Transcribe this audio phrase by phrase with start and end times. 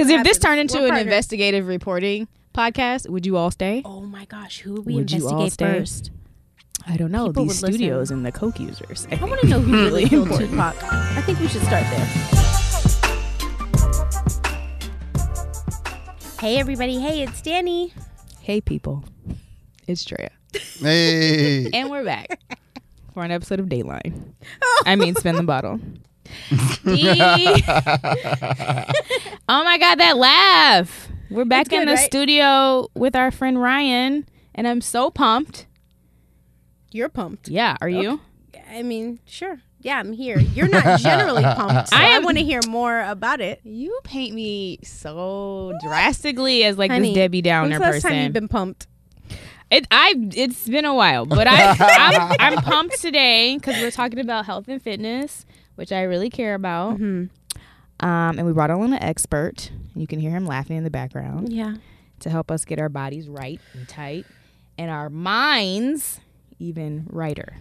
[0.00, 1.02] Because if this turned into an partners.
[1.02, 3.82] investigative reporting podcast, would you all stay?
[3.84, 5.78] Oh my gosh, who would we Would you all investigate stay?
[5.78, 6.10] first?
[6.86, 7.26] I don't know.
[7.26, 7.74] People These would listen.
[7.74, 9.06] studios and the coke users.
[9.10, 10.82] I want to know who really killed Tupac.
[10.82, 12.06] I think we should start there.
[16.40, 17.92] Hey everybody, hey, it's Danny.
[18.40, 19.04] Hey, people.
[19.86, 20.30] It's Drea.
[20.80, 21.68] Hey.
[21.74, 22.40] And we're back
[23.12, 24.32] for an episode of Dateline.
[24.62, 24.82] Oh.
[24.86, 25.78] I mean, spin the bottle.
[29.52, 31.08] Oh my God, that laugh.
[31.28, 32.04] We're back good, in the right?
[32.04, 35.66] studio with our friend Ryan, and I'm so pumped.
[36.92, 37.48] You're pumped.
[37.48, 38.20] Yeah, are you?
[38.70, 39.60] I mean, sure.
[39.80, 40.38] Yeah, I'm here.
[40.38, 41.88] You're not generally pumped.
[41.88, 43.60] So I I, want to hear more about it.
[43.64, 48.10] You paint me so drastically as like Honey, this Debbie Downer When's the last person.
[48.10, 48.86] time you've been pumped?
[49.70, 54.18] It I it's been a while, but I I'm, I'm pumped today because we're talking
[54.18, 55.46] about health and fitness,
[55.80, 56.98] which I really care about.
[56.98, 58.06] Mm-hmm.
[58.06, 59.70] Um, and we brought on an expert.
[59.96, 61.76] You can hear him laughing in the background Yeah.
[62.20, 64.26] to help us get our bodies right and tight,
[64.76, 66.20] and our minds
[66.58, 67.56] even righter.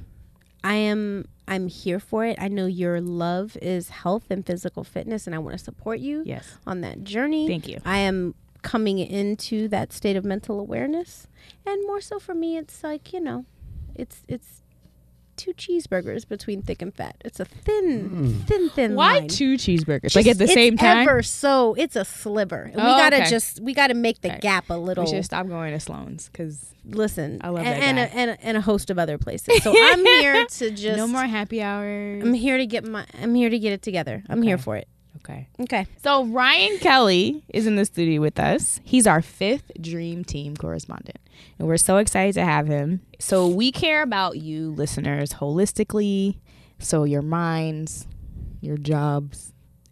[0.63, 2.37] I am I'm here for it.
[2.39, 6.21] I know your love is health and physical fitness and I want to support you
[6.25, 7.47] Yes, on that journey.
[7.47, 7.79] thank you.
[7.85, 11.27] I am coming into that state of mental awareness.
[11.65, 13.45] And more so for me it's like, you know,
[13.95, 14.61] it's it's
[15.39, 17.15] two cheeseburgers between thick and fat.
[17.23, 18.31] It's a thin, hmm.
[18.41, 19.27] thin, thin Why line.
[19.29, 20.03] two cheeseburgers?
[20.03, 21.07] Just- like at the it's same time.
[21.07, 22.63] Ever so it's a sliver.
[22.63, 23.29] And we Oh, gotta okay.
[23.29, 24.39] just we gotta make the Okay.
[24.39, 27.39] gap a little we should stop going to Sloan's because listen.
[27.41, 28.03] I love and, that and, guy.
[28.03, 29.63] a, and, a, and a host of other places.
[29.63, 32.23] So I'm here to just no more happy hours.
[32.23, 34.23] I'm here to get my I'm here to get it together.
[34.29, 34.87] I'm here for it.
[35.19, 35.47] Okay.
[35.61, 35.87] Okay.
[36.03, 38.79] So Ryan Kelly is in the studio with us.
[38.83, 41.19] He's our fifth Dream Team correspondent,
[41.57, 43.01] and we're so excited to have him.
[43.19, 46.37] So we care about you, listeners, holistically.
[46.79, 48.07] So your minds,
[48.61, 49.51] your jobs,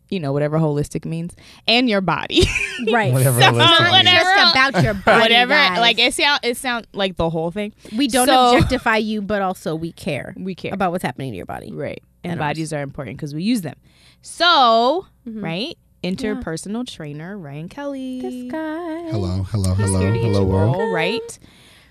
[0.10, 1.36] you know, whatever holistic means,
[1.68, 2.44] and your body,
[2.92, 3.12] Right.
[3.12, 3.92] Whatever So, holistic means.
[3.92, 5.22] whatever- just about your body.
[5.22, 5.54] whatever.
[5.54, 5.80] guys.
[5.80, 7.74] Like it sound, it sound like the whole thing.
[7.98, 11.36] we don't so- objectify you, but also we care We care about what's happening to
[11.38, 11.74] your body.
[11.74, 12.02] Right.
[12.28, 13.76] And, And bodies are important because we use them.
[14.22, 15.44] So, Mhm.
[15.44, 18.22] right, interpersonal trainer Ryan Kelly.
[18.22, 19.10] This guy.
[19.10, 20.76] Hello, hello, He's hello, here to get hello you world.
[20.76, 21.40] all right.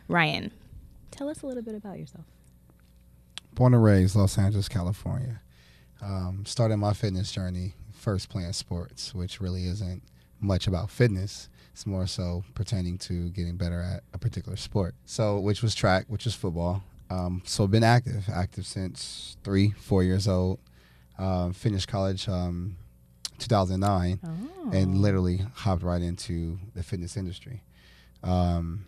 [0.08, 0.50] Ryan,
[1.10, 2.24] tell us a little bit about yourself.
[3.54, 5.40] Born and raised Los Angeles, California.
[6.02, 10.02] Um, started my fitness journey first playing sports, which really isn't
[10.40, 11.48] much about fitness.
[11.72, 14.94] It's more so pertaining to getting better at a particular sport.
[15.06, 16.82] So, which was track, which was football.
[17.10, 20.58] Um, so, been active, active since three, four years old.
[21.18, 22.76] Um, finished college um,
[23.38, 24.20] 2009.
[24.24, 24.70] Oh.
[24.72, 27.62] and literally hopped right into the fitness industry.
[28.22, 28.84] Um,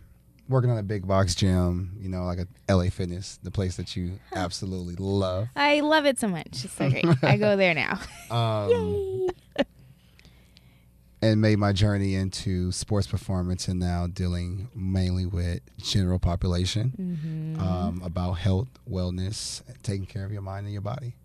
[0.49, 3.95] working on a big box gym, you know, like a LA Fitness, the place that
[3.95, 5.47] you absolutely love.
[5.55, 6.65] I love it so much.
[6.65, 7.05] It's so great.
[7.23, 7.99] I go there now.
[8.31, 9.27] Um,
[11.21, 17.61] and made my journey into sports performance and now dealing mainly with general population Mm-hmm.
[17.61, 21.15] um, about health, wellness, taking care of your mind and your body.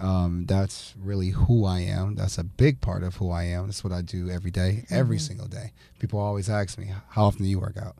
[0.00, 2.14] Um, that's really who I am.
[2.14, 3.66] That's a big part of who I am.
[3.66, 5.22] That's what I do every day, every Mm-hmm.
[5.26, 5.72] single day.
[5.98, 7.96] People always ask me, "How often do you work out?"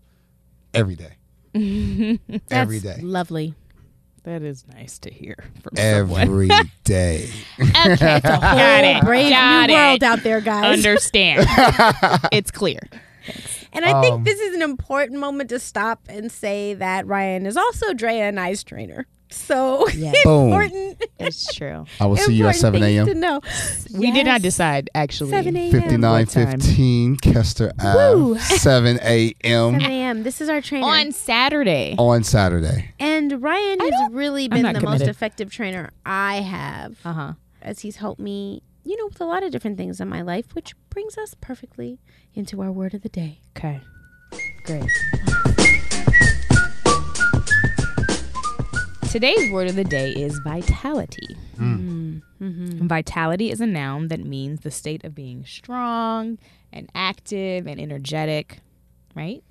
[0.75, 1.17] every day
[2.51, 3.55] every day Lovely.
[4.25, 6.21] That is nice to hear from someone.
[6.21, 6.49] every
[6.85, 7.29] day.
[7.61, 9.05] Okay, got it.
[9.05, 9.77] Brave got new it.
[9.79, 10.77] world out there, guys.
[10.79, 11.47] Understand.
[12.33, 12.79] it's clear.
[13.73, 17.47] and I think Um, this is an important moment to stop and say that Ryan
[17.47, 19.07] is also Drea and I's trainer.
[19.33, 20.13] So Yeah.
[20.25, 21.03] Important.
[21.19, 21.85] It's true.
[22.01, 23.07] I will see you at 7 a.m.
[23.07, 23.41] To know.
[23.95, 25.31] We did not decide actually.
[25.31, 25.71] 7 a.m.
[25.73, 28.33] 5915 Kester Woo.
[28.35, 29.81] Ave, 7 a.m.
[29.81, 30.23] 7 a.m.
[30.23, 30.87] This is our trainer.
[30.87, 31.95] On Saturday.
[31.99, 32.93] on Saturday.
[33.01, 37.33] and Ryan has really been not the most effective trainer I have Uh huh.
[37.61, 40.55] as he's helped me, you know, with a lot of different things in my life,
[40.55, 42.01] which brings us perfectly
[42.35, 43.41] into our word of the day.
[43.57, 43.81] Okay.
[44.65, 44.89] Great.
[49.13, 51.37] Today's word of the day is vitality.
[51.59, 52.87] Mm-hmm.
[52.87, 56.39] Vitality is a noun that means the state of being strong
[56.73, 58.61] and active and energetic,
[59.15, 59.45] right?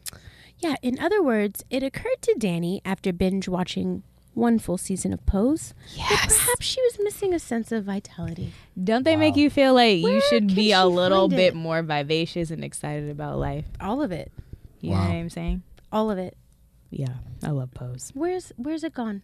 [0.57, 4.01] Yeah, in other words, it occurred to Danny after binge watching
[4.33, 8.53] one full season of Pose that perhaps she was missing a sense of vitality.
[8.83, 11.56] Don't they make you feel like Where you should be a little bit it?
[11.56, 13.65] more vivacious and excited about life?
[13.80, 14.31] All of it.
[14.80, 15.62] You know what I'm saying?
[15.91, 16.36] All of it.
[16.89, 17.13] Yeah,
[17.44, 18.12] I love Pose.
[18.15, 19.21] Where's where's it gone?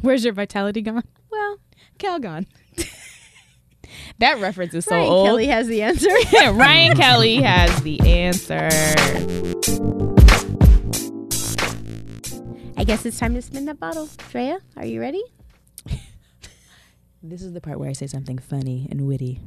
[0.00, 1.04] Where's your vitality gone?
[1.30, 1.58] Well,
[1.98, 2.46] Cal gone.
[4.18, 5.26] that reference is so Ryan old.
[5.26, 6.08] Kelly has the answer.
[6.52, 8.68] Ryan Kelly has the answer.
[12.76, 14.08] I guess it's time to spin that bottle.
[14.30, 15.22] Drea, are you ready?
[17.22, 19.40] This is the part where I say something funny and witty.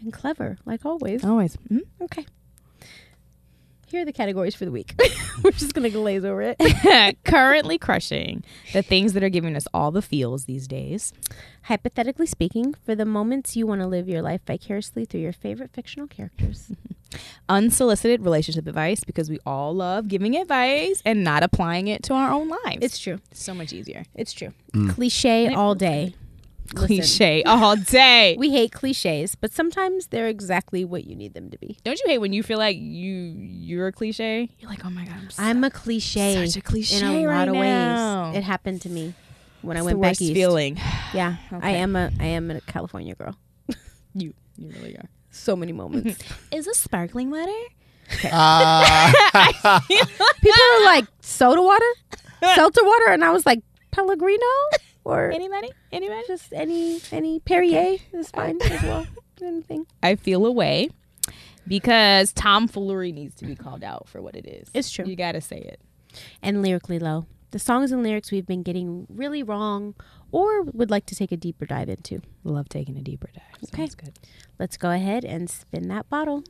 [0.00, 1.22] And clever, like always.
[1.22, 1.58] Always.
[1.70, 1.82] Mm?
[2.00, 2.24] Okay.
[3.90, 4.94] Here are the categories for the week.
[5.42, 7.16] We're just going to glaze over it.
[7.24, 11.12] Currently crushing the things that are giving us all the feels these days.
[11.62, 15.72] Hypothetically speaking, for the moments you want to live your life vicariously through your favorite
[15.72, 16.70] fictional characters.
[17.48, 22.30] Unsolicited relationship advice because we all love giving advice and not applying it to our
[22.30, 22.78] own lives.
[22.82, 23.18] It's true.
[23.32, 24.04] so much easier.
[24.14, 24.52] It's true.
[24.72, 24.94] Mm.
[24.94, 26.14] Cliche all day.
[26.72, 28.36] Listen, Cliche all day.
[28.38, 31.78] we hate cliches, but sometimes they're exactly what you need them to be.
[31.82, 34.48] Don't you hate when you feel like you you're a cliche?
[34.60, 37.32] You're like, oh my god, I'm, so, I'm a cliche, such a cliche in a
[37.32, 38.28] lot of now.
[38.28, 38.36] ways.
[38.36, 39.14] It happened to me
[39.62, 40.34] when I went the back worst east.
[40.34, 40.78] feeling.
[41.12, 43.36] Yeah, I am a I am a California girl.
[44.14, 45.08] You you really are.
[45.32, 46.22] So many moments.
[46.52, 47.50] Is this sparkling water?
[48.32, 49.84] Ah.
[49.88, 51.84] People are like soda water,
[52.54, 53.60] seltzer water, and I was like
[53.92, 54.46] Pellegrino
[55.04, 55.70] or Anybody?
[55.92, 56.22] Anybody?
[56.26, 59.06] just any any Perrier is fine as well.
[59.42, 59.86] Anything.
[60.02, 60.90] I feel away
[61.66, 64.68] because tomfoolery needs to be called out for what it is.
[64.74, 65.06] It's true.
[65.06, 65.80] You gotta say it.
[66.42, 67.26] And lyrically low.
[67.52, 69.94] The songs and lyrics we've been getting really wrong
[70.30, 72.20] or would like to take a deeper dive into.
[72.44, 73.42] Love taking a deeper dive.
[73.72, 73.82] Okay.
[73.82, 74.18] Sounds good.
[74.58, 76.44] Let's go ahead and spin that bottle.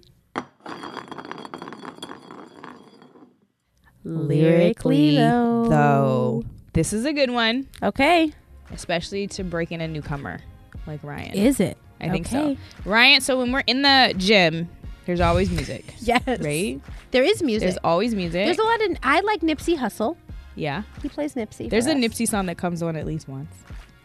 [4.03, 8.33] Lyrically, though, this is a good one, Okay.
[8.73, 10.41] especially to break in a newcomer
[10.87, 11.35] like Ryan.
[11.35, 11.77] Is it?
[12.01, 12.57] I think okay.
[12.85, 12.89] so.
[12.91, 14.69] Ryan, so when we're in the gym,
[15.07, 16.23] there's always music, Yes.
[16.27, 16.81] right?
[17.11, 17.67] There is music.
[17.69, 18.45] There's always music.
[18.47, 18.97] There's a lot of.
[19.03, 20.17] I like Nipsey Hussle.
[20.55, 20.83] yeah.
[21.03, 21.69] He plays Nipsey.
[21.69, 21.99] There's for a us.
[22.01, 23.55] Nipsey song that comes on at least once.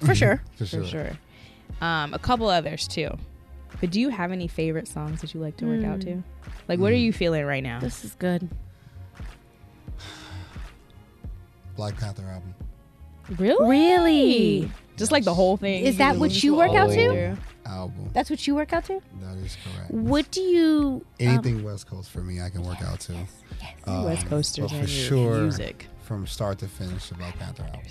[0.02, 0.42] for sure.
[0.58, 0.82] For sure.
[0.84, 1.12] For sure.
[1.82, 3.10] Um, a couple others too.
[3.82, 6.10] But do you have any favorite songs that you like to work out Hmm.
[6.22, 6.24] to?
[6.68, 7.80] Like, what are you feeling right now?
[7.80, 8.50] This is good.
[11.76, 12.54] Black Panther album.
[13.38, 13.68] Really?
[13.70, 14.72] Really?
[14.98, 15.84] Just like the whole thing.
[15.86, 17.38] Is that what you work out to?
[17.66, 18.10] Album.
[18.14, 19.02] That's what you work out to.
[19.22, 19.92] That is correct.
[19.92, 21.06] What do you?
[21.20, 23.16] um, Anything West Coast for me, I can work out to.
[23.88, 25.88] Um, West Coasters but for sure, music.
[26.04, 27.82] from start to finish, the Black Panther album.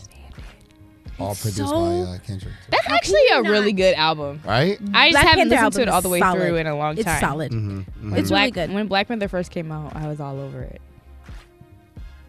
[1.18, 2.54] All produced so- by uh, Kendrick.
[2.70, 4.40] That's actually a you really good album.
[4.44, 4.78] Right?
[4.92, 6.40] I just Black haven't Panther listened to it all the way solid.
[6.40, 7.06] through in a long time.
[7.14, 7.52] It's solid.
[7.52, 8.10] Mm-hmm.
[8.10, 8.72] When It's Black, really good.
[8.74, 10.80] When Black Panther first came out, I was all over it.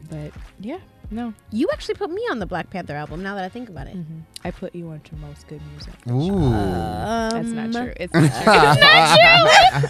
[0.09, 0.77] But yeah,
[1.11, 1.33] no.
[1.51, 3.21] You actually put me on the Black Panther album.
[3.23, 3.93] Now that I think about it.
[3.95, 5.93] hmm I put you onto most good music.
[6.09, 6.49] Ooh.
[6.51, 7.93] That's not Um, true.
[7.97, 8.53] It's not true.
[8.53, 9.81] It's not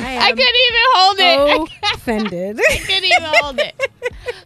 [0.00, 1.34] I, I am couldn't even hold it.
[1.36, 2.60] so offended.
[2.70, 3.74] I couldn't even hold it.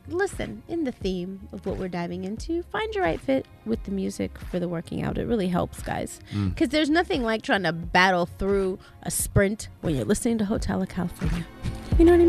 [0.09, 3.91] Listen, in the theme of what we're diving into, find your right fit with the
[3.91, 5.19] music for the working out.
[5.19, 6.21] It really helps, guys.
[6.33, 6.51] Mm.
[6.51, 10.85] Because there's nothing like trying to battle through a sprint when you're listening to Hotel
[10.87, 11.45] California.
[11.99, 12.25] You know what I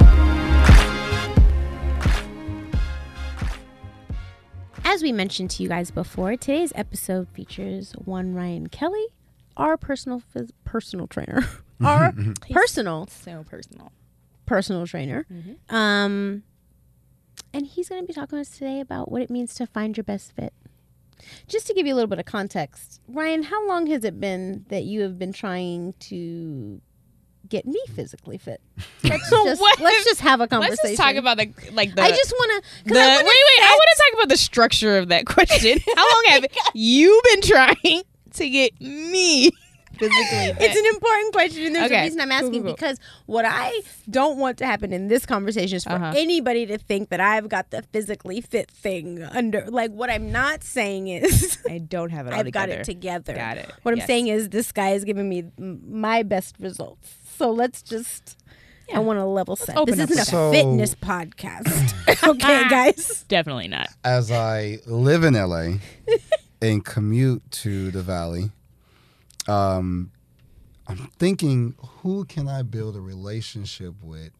[0.00, 0.07] mean?
[4.90, 9.04] As we mentioned to you guys before, today's episode features one Ryan Kelly,
[9.54, 11.44] our personal phys- personal trainer,
[11.84, 12.14] our
[12.50, 13.92] personal So personal.
[14.46, 15.26] personal trainer.
[15.68, 16.42] Um,
[17.52, 19.94] and he's going to be talking to us today about what it means to find
[19.94, 20.54] your best fit.
[21.46, 24.64] Just to give you a little bit of context, Ryan, how long has it been
[24.68, 26.80] that you have been trying to
[27.48, 28.60] get me physically fit?
[29.04, 29.80] Let's just What?
[29.80, 30.76] let's just have a conversation.
[30.84, 32.02] Let's just talk about the like the.
[32.02, 32.94] I just want to.
[32.94, 33.24] wait, wait.
[33.24, 35.78] I want to talk about the structure of that question.
[35.96, 38.02] How long have you been trying
[38.34, 39.50] to get me
[39.98, 40.52] physically?
[40.52, 40.56] Fit?
[40.60, 42.00] It's an important question, and there's Okay.
[42.00, 42.72] a reason I'm asking cool, cool.
[42.74, 43.80] because what I
[44.10, 46.12] don't want to happen in this conversation is for Uh-huh.
[46.16, 49.64] anybody to think that I've got the physically fit thing under.
[49.68, 53.34] Like, what I'm not saying is I don't have it all I've got it together.
[53.34, 53.72] Got it.
[53.82, 57.14] What I'm saying is this guy is giving me my best results.
[57.38, 58.36] So let's just.
[58.92, 59.76] I want to level set.
[59.76, 60.64] open This isn't a with that.
[60.64, 63.24] fitness podcast, okay, guys?
[63.28, 63.88] Definitely not.
[64.02, 65.74] As I live in LA
[66.62, 68.50] and commute to the Valley,
[69.46, 70.10] um,
[70.88, 74.30] I'm thinking, who can I build a relationship with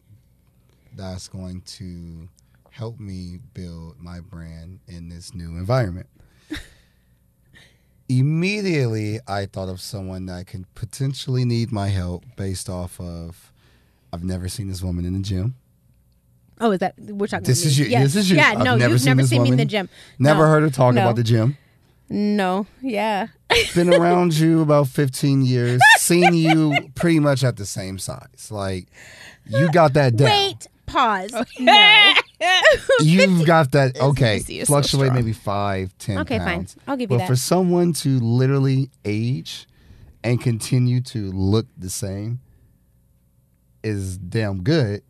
[0.96, 2.28] that's going to
[2.70, 6.08] help me build my brand in this new environment?
[8.08, 13.52] Immediately, I thought of someone that can potentially need my help based off of
[14.12, 15.54] I've never seen this woman in the gym.
[16.60, 17.44] Oh, is that we're talking?
[17.44, 18.02] This about is you- Yes.
[18.04, 18.36] this is you.
[18.36, 19.88] Yeah, I've no, never you've seen never this seen me in the gym.
[20.18, 20.46] Never No.
[20.46, 21.02] heard her talk No.
[21.02, 21.56] about the gym.
[22.10, 23.26] No, yeah.
[23.74, 28.50] been around you about 15 years, seen you pretty much at the same size.
[28.50, 28.86] Like,
[29.46, 30.28] you got that down.
[30.30, 31.32] Wait, pause.
[31.60, 32.12] No.
[33.00, 36.66] You've got that, okay, fluctuate maybe five, ten Okay, fine.
[36.86, 39.66] I'll give you But for someone to literally age
[40.22, 42.40] and continue to look the same
[43.82, 45.02] is damn good.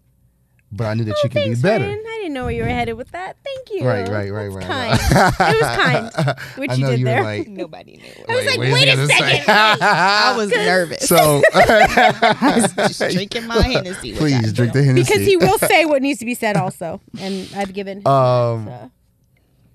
[0.71, 1.87] but I knew that Oh, you could thanks, be better.
[1.87, 2.03] Ryan.
[2.29, 3.37] I didn't know where you were headed with that.
[3.43, 3.87] Thank you.
[3.89, 4.99] Right, right, right, That's right.
[5.01, 5.55] Kind.
[5.55, 5.77] it was
[6.17, 6.39] kind.
[6.59, 7.19] What I you did you there.
[7.23, 8.25] were like, Nobody knew.
[8.29, 9.19] I was like, what is wait a gonna say?
[9.19, 9.45] second.
[9.49, 11.09] I was nervous.
[11.09, 14.11] so I was just drinking my Hennessy.
[14.11, 14.83] with please that drink the.
[14.83, 15.11] Hennessy.
[15.11, 17.99] because he will say what needs to be said also, and I've given.
[18.07, 18.91] Um, that, so.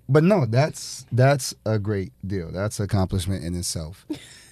[0.10, 2.52] but no, that's that's a great deal.
[2.52, 4.06] That's an accomplishment in itself.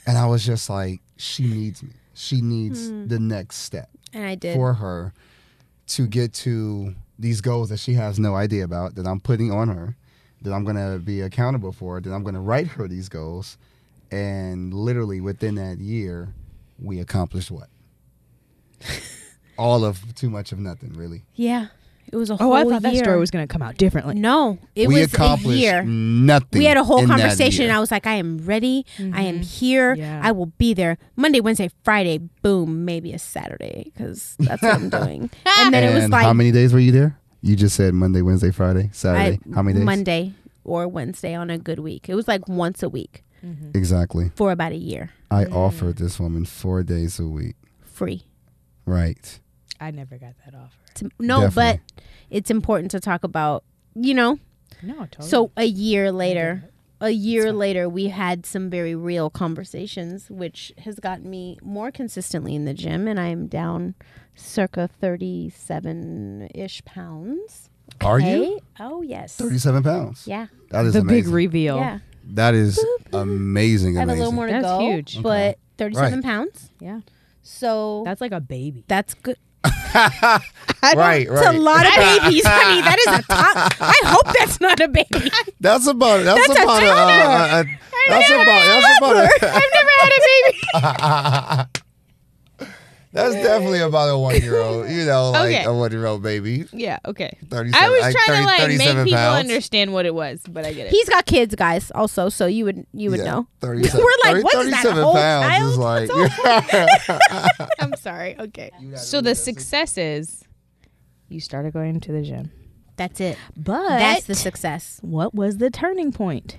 [0.08, 1.92] and I was just like, she needs me.
[2.16, 3.08] She needs Hmm.
[3.08, 4.56] the next step and I did.
[4.56, 5.14] for her
[5.88, 9.70] to get to these goals that she has no idea about that I'm putting on
[9.70, 9.96] her,
[10.42, 13.58] that I'm gonna be accountable for, that I'm gonna write her these goals.
[14.12, 16.34] And literally within that year,
[16.80, 17.70] we accomplished what?
[19.58, 21.24] All of too much of nothing, really.
[21.36, 21.68] yeah,
[22.12, 24.16] it was a Oh, whole I thought that story was going to come out differently.
[24.16, 25.84] No, it we was a accomplished year.
[25.84, 26.60] nothing.
[26.60, 27.64] We had a whole conversation.
[27.66, 28.86] and I was like, I am ready.
[29.00, 29.44] I am Mhm.
[29.44, 29.94] here.
[29.96, 30.20] Yeah.
[30.24, 32.18] I will be there Monday, Wednesday, Friday.
[32.42, 35.30] Boom, maybe a Saturday because that's what I'm doing.
[35.60, 37.18] And then it was like how many days were you there?
[37.42, 39.40] You just said Monday, Wednesday, Friday, Saturday.
[39.50, 39.86] I- how many days?
[39.86, 42.08] Monday or Wednesday on a good week.
[42.10, 43.24] It was like once a week
[43.74, 44.32] Exactly.
[44.36, 45.56] for about a year, I Mm.
[45.56, 47.56] offered this woman four days a week.
[47.84, 48.24] free.
[48.86, 49.40] Right.
[49.82, 50.78] I never got that offer.
[50.96, 51.82] To- no, Definitely.
[51.96, 53.64] but it's important to talk about.
[53.96, 54.40] You know,
[54.82, 55.28] No, totally.
[55.28, 56.70] so a year later.
[57.04, 62.54] A year later, we had some very real conversations, which has gotten me more consistently
[62.54, 63.96] in the gym, and I'm down
[64.36, 67.70] circa 37 ish pounds.
[68.02, 68.60] Are you?
[68.80, 69.36] Oh, yes.
[69.36, 70.26] 37 pounds.
[70.28, 70.48] Yeah.
[70.70, 71.24] That is the amazing.
[71.26, 71.78] big reveal.
[71.78, 72.00] Yeah.
[72.34, 72.80] that is
[73.14, 73.98] amazing.
[73.98, 74.80] I have a little more to That's go.
[74.80, 75.22] huge.
[75.24, 76.24] But 37 Right.
[76.24, 76.70] pounds.
[76.80, 77.02] Yeah.
[77.42, 78.84] So That's like a baby.
[78.88, 79.38] that's good.
[79.94, 80.42] right,
[80.94, 81.28] right.
[81.30, 82.82] It's a lot of babies, honey.
[82.82, 83.74] That is a top.
[83.80, 85.32] I hope that's not a baby.
[85.60, 86.24] That's about.
[86.24, 86.84] That's, That's a about.
[86.84, 87.64] A, uh, uh, uh,
[88.10, 88.66] that's about.
[88.66, 89.16] That's about.
[89.16, 91.82] A, I've never had a baby.
[93.14, 94.90] That's definitely about a one year old.
[94.90, 95.64] You know, like Okay.
[95.66, 96.66] a one year old baby.
[96.72, 97.00] Yeah.
[97.06, 97.38] Okay.
[97.50, 99.40] 37, I was like trying 30, to like make 37 people pounds.
[99.40, 100.92] understand what it was, but I get it.
[100.92, 101.92] He's got kids, guys.
[101.92, 103.48] Also, so you would you would Yeah, know.
[103.60, 106.10] 37, We're like, what is that, a 37 whole pounds is child?
[106.40, 107.70] like.
[107.80, 108.38] I'm sorry.
[108.40, 108.72] Okay.
[108.96, 110.44] So the success is
[111.30, 112.52] you started going to the gym,
[112.98, 113.38] That's it.
[113.56, 115.00] but That's the success.
[115.02, 116.58] what was the turning point?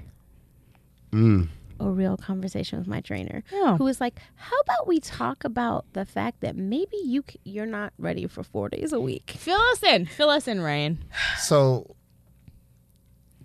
[1.12, 1.48] Mm.
[1.82, 3.76] A real conversation with my trainer, Oh.
[3.76, 7.66] who was like, "How about we talk about the fact that maybe you c- you're
[7.66, 10.06] not ready for four days a week." Fill us in.
[10.06, 10.98] Fill us in, Ryan.
[11.40, 11.94] So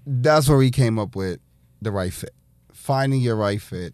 [0.06, 1.40] that's where we came up with
[1.82, 2.34] the right fit.
[2.72, 3.94] Finding your right fit.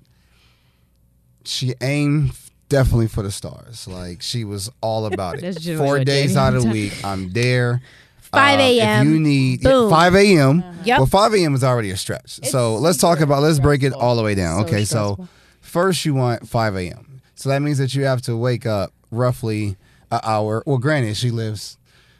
[1.45, 2.33] She aimed
[2.69, 3.87] definitely for the stars.
[3.87, 5.77] Like she was all about it.
[5.77, 7.81] Four days out of the week, I'm there.
[8.33, 9.89] 5 Uh, a.m., If you need boom.
[9.89, 10.63] five a.m.
[10.83, 10.97] Yep.
[10.99, 11.53] Well, five a.m.
[11.55, 12.39] is already a stretch.
[12.49, 13.41] so let's talk about.
[13.43, 14.59] Let's break it all the way down.
[14.61, 15.15] So okay, stressful.
[15.17, 15.27] so
[15.61, 17.21] first you want five a.m.
[17.35, 19.77] So that means that you have to wake up roughly
[20.11, 20.63] an hour.
[20.65, 21.77] Well, granted, she lives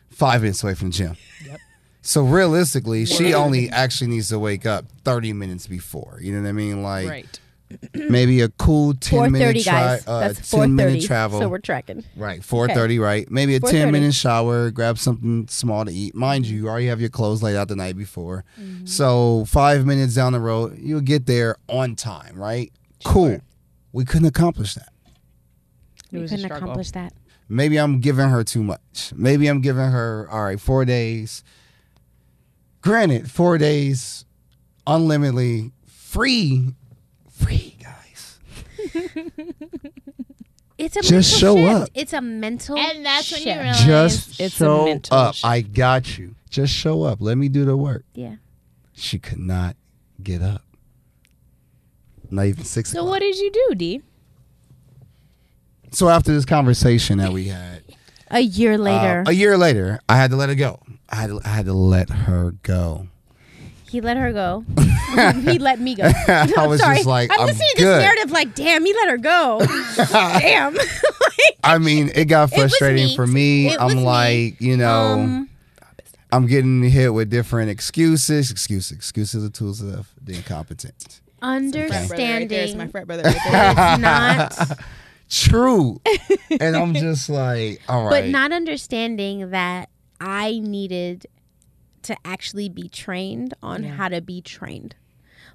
[0.10, 1.18] five minutes away from the gym.
[1.46, 1.60] Yep.
[2.02, 6.20] So realistically, she only actually needs to wake up 30 minutes before.
[6.22, 6.84] You know what I mean?
[6.84, 7.40] Like right.
[7.94, 10.08] Maybe a cool 10 Four minute thirty, tri- guys.
[10.08, 11.40] uh, That's 10 minute travel.
[11.40, 12.04] So we're tracking.
[12.16, 13.30] right, 4:30, right?
[13.32, 16.16] Maybe a 10 minute shower, grab something small to eat.
[16.16, 18.46] Mind you, you already have your clothes laid out the night before.
[18.60, 18.86] Mm-hmm.
[18.86, 22.72] So 5 minutes down the road, you'll get there on time, right?
[23.04, 23.40] Cool.
[23.92, 24.90] We couldn't accomplish that.
[26.12, 27.14] We couldn't accomplish that.
[27.50, 29.12] Maybe I'm giving her too much.
[29.16, 31.44] Maybe I'm giving her all right, 4 days.
[32.82, 34.26] Granted, 4 days
[34.86, 36.74] unlimitedly free
[37.44, 38.40] free guys.
[40.76, 41.82] It's a Just mental show shift.
[41.84, 41.90] up.
[41.94, 45.36] It's a mental And that's when you realize Just it's a show mental up.
[45.36, 45.46] shift.
[45.46, 46.36] I got you.
[46.50, 47.20] Just show up.
[47.22, 48.04] Let me do the work.
[48.16, 48.36] Yeah.
[48.94, 49.76] She could not
[50.22, 50.64] get up.
[52.32, 52.90] Not even six.
[52.92, 53.12] So o'clock.
[53.12, 54.02] what did you do, D?
[55.92, 57.84] So after this conversation that we had,
[58.32, 60.82] A year later, uh, a year later, I had to let her go.
[61.08, 63.08] I had to, I had to let her go.
[63.94, 64.66] He let her go.
[65.44, 66.04] he let me go.
[66.28, 66.96] I was Sorry.
[66.96, 67.86] just like, I'm, I'm, listening to good.
[67.86, 69.62] this narrative like, damn, he let her go.
[70.12, 70.74] damn.
[70.74, 73.16] Like, I mean, it got frustrating me.
[73.16, 73.68] for me.
[73.68, 74.04] It I'm me.
[74.04, 75.50] like, you know, um,
[76.32, 78.50] I'm getting hit with different excuses.
[78.50, 78.98] Excuses.
[78.98, 81.22] Excuses are tools of the incompetent.
[81.44, 83.30] understanding my frat brother.
[83.30, 83.36] is
[84.00, 84.58] not,
[85.30, 86.02] True.
[86.60, 88.24] and I'm just like, all right.
[88.24, 91.28] but not understanding that I needed
[92.04, 93.92] to actually be trained on Yeah.
[93.96, 94.96] how to be trained.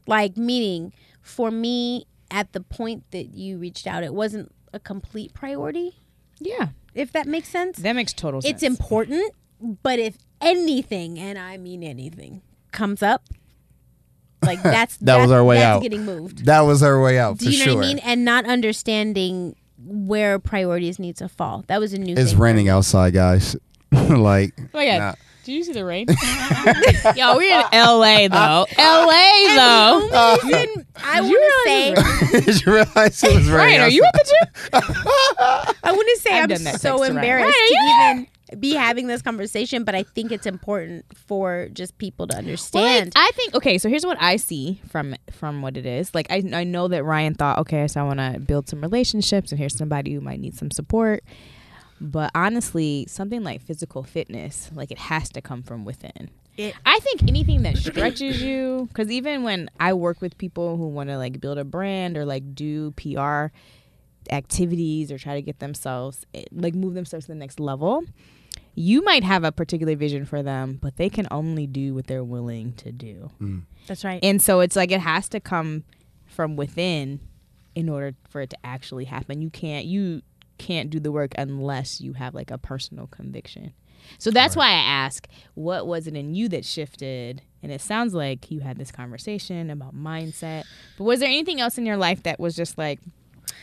[0.07, 5.33] Like, meaning for me, at the point that you reached out, it wasn't a complete
[5.35, 5.97] priority,
[6.41, 7.79] yeah, if that makes sense.
[7.79, 8.55] that makes total sense.
[8.55, 9.33] it's important,
[9.83, 13.29] but if anything, and I mean anything, comes up,
[14.43, 15.83] like that's That was our way that's out.
[15.83, 16.45] Getting moved.
[16.47, 17.77] that was our way out Do for you know sure.
[17.77, 17.99] what I mean?
[18.01, 21.65] And not understanding where priorities need to fall.
[21.69, 22.41] That was a new It's thing.
[22.41, 23.57] raining outside, guys.
[23.93, 25.15] like, Oh yeah, nah.
[25.49, 26.05] Did you see the rain?
[27.17, 28.67] Yo, we're in LA though.
[28.77, 30.09] LA though.
[30.11, 33.67] The uh, reason I Did you want to say, Did you realize it was Ryan,
[33.67, 33.81] raining?
[33.81, 34.73] are you at the gym?
[35.83, 37.17] I want to say I've I'm so text to Ryan.
[37.17, 37.47] embarrassed
[37.81, 42.27] Ryan, to even be having this conversation, but I think it's important for just people
[42.27, 43.15] to Well, understand.
[43.17, 43.79] I, I think okay.
[43.79, 46.15] So here's what I see from from what it is.
[46.15, 49.51] Like I I know that Ryan thought, okay, so I want to build some relationships,
[49.51, 51.25] and here's somebody who might need some support.
[52.01, 56.31] But honestly, something like physical fitness, like it has to come from within.
[56.57, 60.89] It- I think anything that stretches you, because even when I work with people who
[60.89, 63.47] want to like build a brand or like do PR
[64.31, 68.05] activities or try to get themselves eh, like move themselves to the next level,
[68.75, 72.25] you might have a particular vision for them, but they can only do what they're
[72.25, 73.31] willing to do.
[73.87, 74.21] That's right.
[74.23, 75.85] And so it's like it has to come
[76.27, 77.21] from within
[77.75, 79.41] in order for it to actually happen.
[79.41, 80.23] You can't you
[80.59, 83.73] can't do the work unless you have like a personal conviction.
[84.19, 87.43] So that's why I ask, what was it in you that shifted?
[87.63, 90.65] And it sounds like you had this conversation about mindset.
[90.97, 93.01] But was there anything else in your life that was just like,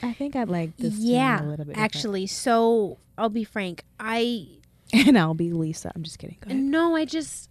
[0.04, 0.94] I think I'd like this.
[0.94, 2.28] to be yeah, a little bit different." actually.
[2.28, 3.84] So I'll be frank.
[4.00, 4.48] I
[4.94, 5.92] and I'll be Lisa.
[5.96, 6.38] I'm just kidding.
[6.42, 6.62] Go ahead.
[6.62, 7.50] no, I just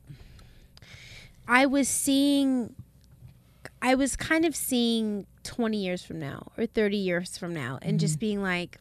[1.49, 2.75] I was seeing.
[3.83, 8.01] I was kind of seeing 20 years from now or 30 years from now and
[8.01, 8.21] just mm-hmm.
[8.21, 8.79] being like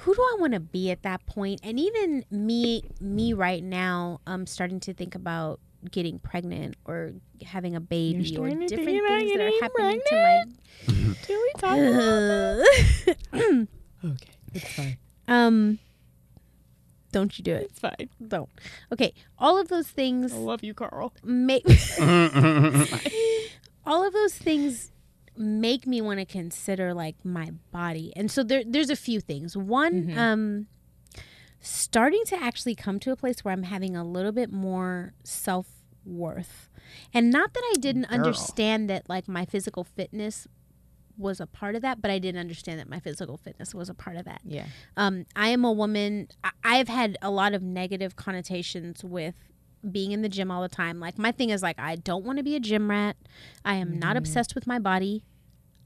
[0.00, 1.60] who do I want to be at that point?
[1.62, 5.58] And even me me right now I'm starting to think about
[5.90, 7.12] getting pregnant or
[7.44, 10.44] having a baby or starting to different things that are getting happening to my.
[11.22, 12.64] Can we talk about
[13.32, 13.66] my
[14.12, 14.98] Okay, it's fine.
[15.28, 15.78] um
[17.12, 17.70] don't you do it.
[17.70, 18.10] It's fine.
[18.28, 18.50] Don't.
[18.92, 21.14] Okay, all of those things I love you, Carl.
[21.24, 21.64] make
[23.86, 24.92] all of those things
[25.38, 29.56] make me want to consider like my body and so there, there's a few things
[29.56, 30.16] one Mhm.
[30.16, 30.66] um
[31.60, 36.68] starting to actually come to a place where i'm having a little bit more self-worth
[37.12, 38.18] and not that i didn't Girl.
[38.18, 40.46] understand that like my physical fitness
[41.18, 43.94] was a part of that but i didn't understand that my physical fitness was a
[43.94, 44.66] part of that Yeah.
[44.96, 46.28] um, I am a woman.
[46.44, 49.34] I- I've had a lot of negative connotations with
[49.90, 51.00] being in the gym all the time.
[51.00, 53.16] Like my thing is like I don't want to be a gym rat.
[53.64, 54.18] I am not mm-hmm.
[54.18, 55.22] obsessed with my body.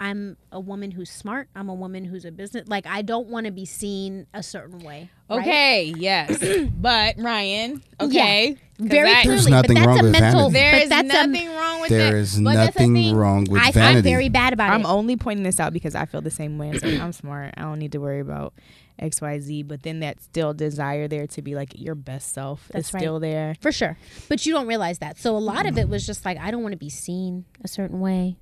[0.02, 1.48] I'm a woman who's smart.
[1.54, 2.66] I'm a woman who's a business.
[2.68, 5.10] Like I don't want to be seen a certain way.
[5.28, 5.40] right?
[5.40, 6.42] Okay, yes.
[6.74, 8.54] but Ryan, okay.
[8.54, 10.50] 'cause very that- There's nothing but that's wrong a with mental.
[10.50, 10.52] vanity.
[10.58, 12.18] There but is that's nothing wrong with There that.
[12.18, 13.14] is But that's nothing thing.
[13.14, 13.98] wrong with A, I, vanity.
[13.98, 14.74] I'm very bad about it.
[14.74, 16.70] I'm only pointing this out because I feel the same way.
[16.70, 17.52] It's like, I'm smart.
[17.58, 18.54] I don't need to worry about
[19.00, 19.62] X, Y, Z.
[19.64, 23.00] But then that still desire there to be like your best self That's is right.
[23.00, 23.56] still there.
[23.60, 23.96] for sure.
[24.28, 25.18] But you don't realize that.
[25.18, 27.68] So a lot of it was just like I don't want to be seen a
[27.68, 28.36] certain way.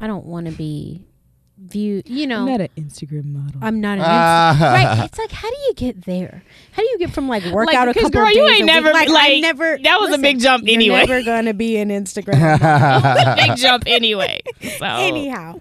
[0.00, 1.06] I don't want to be
[1.58, 2.08] viewed.
[2.08, 2.40] You know.
[2.40, 3.60] I'm Not an Instagram model.
[3.62, 4.04] I'm not an.
[4.04, 5.04] Insta- right.
[5.04, 6.42] It's like, how do you get there?
[6.72, 8.88] How do you get from like workout a couple girl, of you ain't a never-
[8.88, 8.94] week?
[8.94, 9.78] like, like, I never.
[9.82, 10.84] that was a big jump anyway.
[10.84, 11.06] you're anyway.
[11.06, 13.36] Never gonna be an Instagram.
[13.36, 14.40] Big jump anyway.
[14.78, 15.60] So Anyhow,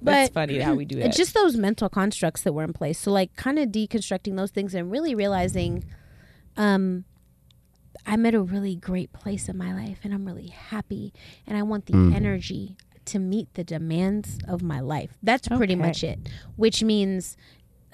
[0.00, 1.06] that's but funny how we do that.
[1.06, 2.98] it's just those mental constructs that were in place.
[2.98, 5.84] So like, kind of deconstructing those things and really realizing,
[6.56, 7.04] um.
[8.04, 11.12] I'm at a really great place in my life and I'm really happy
[11.46, 12.16] and I want the Mhm.
[12.16, 15.16] energy to meet the demands of my life.
[15.22, 15.82] That's pretty Okay.
[15.82, 16.18] much it.
[16.56, 17.36] Which means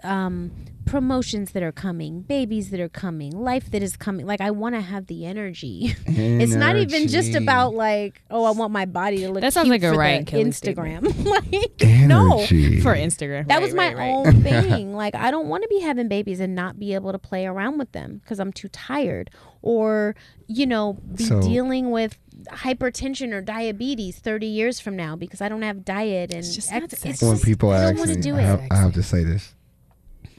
[0.04, 0.50] um,
[0.86, 4.24] promotions that are coming, babies that are coming, life that is coming.
[4.26, 5.94] Like I want to have the energy.
[6.06, 9.42] it's not even just about like, oh, I want my body to look.
[9.42, 11.24] That sounds cute like a for Ryan Instagram.
[11.24, 12.38] like no,
[12.82, 13.48] for Instagram.
[13.48, 14.10] that Right, was my right, right.
[14.10, 14.94] own thing.
[14.94, 17.78] Like, I don't want to be having babies and not be able to play around
[17.78, 19.30] with them because I'm too tired,
[19.62, 22.16] or you know, be So- dealing with
[22.52, 26.72] hypertension or diabetes 30 years from now because I don't have diet and It's just
[26.72, 27.26] ex- not it's sexy.
[27.26, 29.54] when just- people ask me, I have, I have to say this.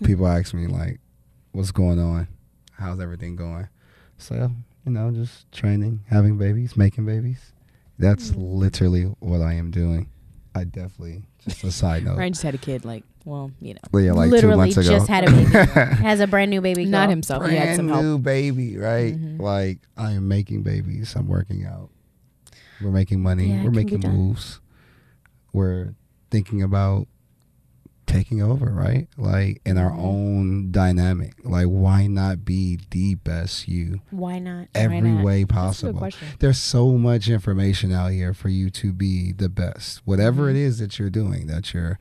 [0.04, 1.00] People ask me like,
[1.52, 2.28] "What's going on?
[2.74, 3.68] How's everything going?"
[4.18, 4.52] So
[4.86, 7.54] you know, just training, having babies, making babies.
[7.98, 8.42] That's Mm-hmm.
[8.42, 10.10] literally what I am doing.
[10.56, 12.18] I definitely just a side note.
[12.18, 12.84] Ryan just had a kid.
[12.86, 14.90] Like, well, you know, Well, yeah, like Literally two months ago.
[14.90, 15.52] just had a baby.
[16.02, 16.86] Has a brand new baby.
[16.86, 17.10] not girl.
[17.12, 17.46] himself.
[17.46, 18.02] He had Brand some help.
[18.04, 19.16] new baby, right?
[19.16, 19.40] Mhm.
[19.40, 21.14] Like I am making babies.
[21.16, 21.90] I'm working out.
[22.82, 23.48] We're making money.
[23.52, 24.60] Yeah, We're making moves.
[25.54, 25.94] We're
[26.32, 27.08] thinking about
[28.10, 29.08] taking over, right?
[29.18, 30.00] Like in our Mhm.
[30.04, 31.34] own dynamic.
[31.44, 34.68] Like why not be the best you Why not?
[34.76, 35.24] every not?
[35.24, 36.28] way That's a good possible?
[36.40, 40.02] There's so much information out here for you to be the best.
[40.06, 41.98] Whatever it is that you're doing, that you're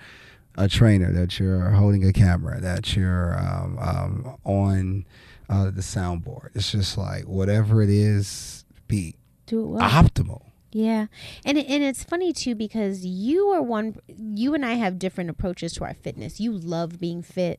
[0.57, 5.05] a trainer, that you're holding a camera, that you're um, um, on
[5.49, 6.49] uh, the soundboard.
[6.55, 9.14] It's just like whatever it is, be
[9.47, 9.88] Do it well.
[9.88, 10.42] optimal.
[10.70, 11.07] Yeah,
[11.44, 13.96] and it, and it's funny too because you are one.
[14.09, 16.40] You and I have different approaches to our fitness.
[16.40, 17.59] You love being fit.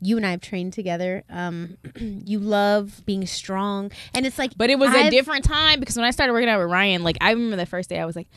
[0.00, 1.24] you and I have trained together.
[1.30, 5.80] Um, you love being strong, and it's like, But it was a I've- different time
[5.80, 8.04] because when I started working out with Ryan, like I remember the first day I
[8.04, 8.28] was like,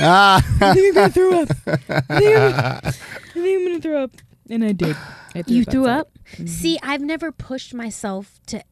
[0.00, 0.42] Ah.
[0.60, 1.48] I think I'm gonna throw up.
[1.66, 2.52] I think I'm,
[2.86, 4.10] I think I'm gonna throw up.
[4.50, 4.96] And I did.
[5.34, 6.00] I You threw outside.
[6.42, 6.48] up.
[6.48, 8.62] See, I've never pushed myself to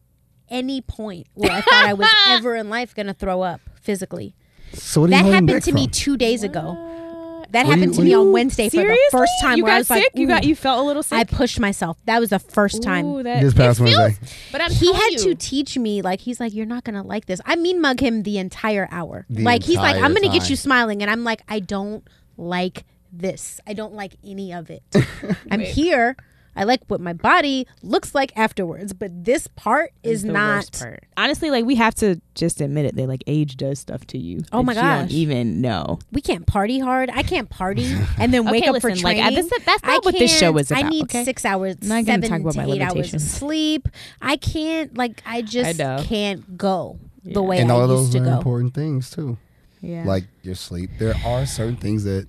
[0.51, 4.35] any point where I thought I was ever in life gonna throw up physically.
[4.73, 6.73] so what are you That happened back to me two days ago.
[6.75, 7.53] What?
[7.53, 9.57] That What happened you- to me what do on you- Wednesday for the first time
[9.59, 9.97] You where I got was sick.
[9.99, 11.17] like, you got you felt a little sick.
[11.17, 11.97] I pushed myself.
[12.05, 13.07] That was the first time.
[13.07, 14.27] Ooh, that, This it past feels- Wednesday.
[14.51, 17.27] But I'm he had you, to teach me like he's like you're not gonna like
[17.27, 20.51] this i mean mug him the entire hour The like he's like i'm gonna get
[20.51, 22.07] you smiling and i'm like i don't
[22.37, 24.83] like this i don't like any of it
[25.51, 26.17] i'm here
[26.57, 30.81] i like what my body looks like afterwards but this part is the not worst
[30.81, 31.05] part.
[31.19, 34.41] Honestly, like we have to just admit it that like age does stuff to you.
[34.53, 35.11] Oh that my you don't gosh.
[35.13, 35.99] even know.
[36.13, 37.87] we can't party hard i can't party
[38.19, 40.19] and then wake Okay, up for listen, like, training uh, this- that's I not what
[40.19, 41.25] this show can't- is about, i need okay?
[41.25, 43.89] six hours I'm not gonna seven talk about to my eight hours of sleep
[44.21, 46.03] i can't like i just know.
[46.05, 49.11] can't go the way and i all of used those to are go important things
[49.11, 49.37] too,
[49.81, 50.05] Yeah.
[50.07, 50.91] like your sleep.
[50.99, 52.27] There are certain things that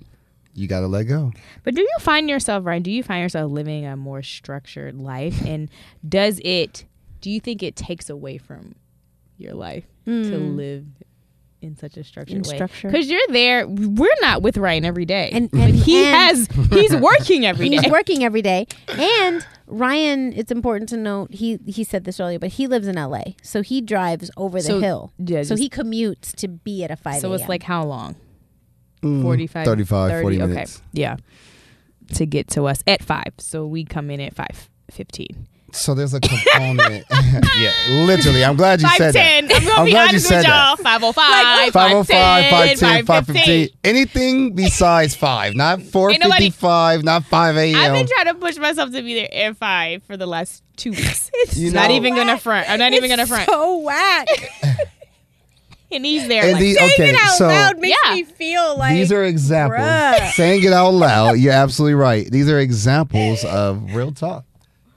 [0.57, 1.31] you got to let go.
[1.63, 5.39] But do you find yourself, Ryan, do you find yourself living a more structured life?
[5.45, 5.69] And
[6.07, 6.83] does it,
[7.21, 8.75] do you think it takes away from
[9.37, 10.55] your life to Mm.
[10.57, 10.85] live
[11.61, 12.67] in such a structured In way?
[12.81, 15.29] Because you're there, we're not with Ryan every day.
[15.31, 17.89] And- But and- he and- has, he's working every he's day.
[17.91, 22.47] working every day and ryan it's important to note he he said this earlier but
[22.51, 25.69] he lives in la so he drives over the So, hill yeah, so just- he
[25.69, 28.15] commutes to be at a 5 So it's like how long?
[29.07, 30.47] Mm, 45, 35, 30, 40 okay.
[30.47, 30.81] minutes.
[30.93, 31.17] Yeah.
[32.15, 33.23] To get to us at 5.
[33.39, 35.35] So we come in at 5.15.
[35.73, 37.05] So there's a component.
[37.57, 38.43] yeah, literally.
[38.45, 39.43] I'm glad you said that.
[39.49, 39.69] 510.
[39.73, 40.67] I'm I'm be glad you said with that.
[40.69, 40.77] y'all.
[40.77, 43.69] 505, 505, 510, 510, 515.
[43.83, 45.55] Anything besides 5.
[45.55, 47.75] Not nobody- 455, not 5 a.m.
[47.75, 50.91] I've been trying to push myself to be there at 5 for the last two
[50.91, 51.29] weeks.
[51.53, 52.69] You not know- even going to front.
[52.69, 53.49] I'm not even going to front.
[53.49, 54.27] so whack
[55.91, 58.13] and he's there And like, the- saying okay, it out so loud makes Yeah.
[58.15, 59.79] me feel like These are examples.
[59.79, 60.31] bruh.
[60.33, 62.29] Saying it out loud, you're absolutely right.
[62.29, 64.43] These are examples of real talk.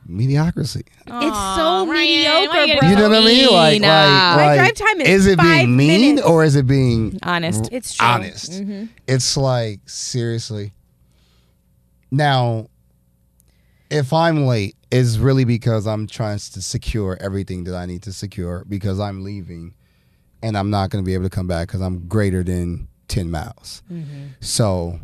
[0.06, 0.80] Mediocrity.
[1.06, 2.88] It's so Ryan, mediocre, you bro.
[2.88, 3.44] You know what I mean?
[3.44, 6.26] so Like, like, My like drive time is it five being mean minutes.
[6.26, 7.68] or is it being honest.
[7.70, 8.50] it's true honest?
[8.52, 8.84] Mm-hmm.
[9.06, 10.72] It's like seriously.
[12.10, 12.66] Now,
[13.90, 18.12] if I'm late, it's really because I'm trying to secure everything that I need to
[18.12, 19.74] secure because I'm leaving,
[20.42, 23.30] and I'm not going to be able to come back because I'm greater than ten
[23.30, 23.82] miles.
[23.92, 24.26] Mm-hmm.
[24.40, 25.00] So,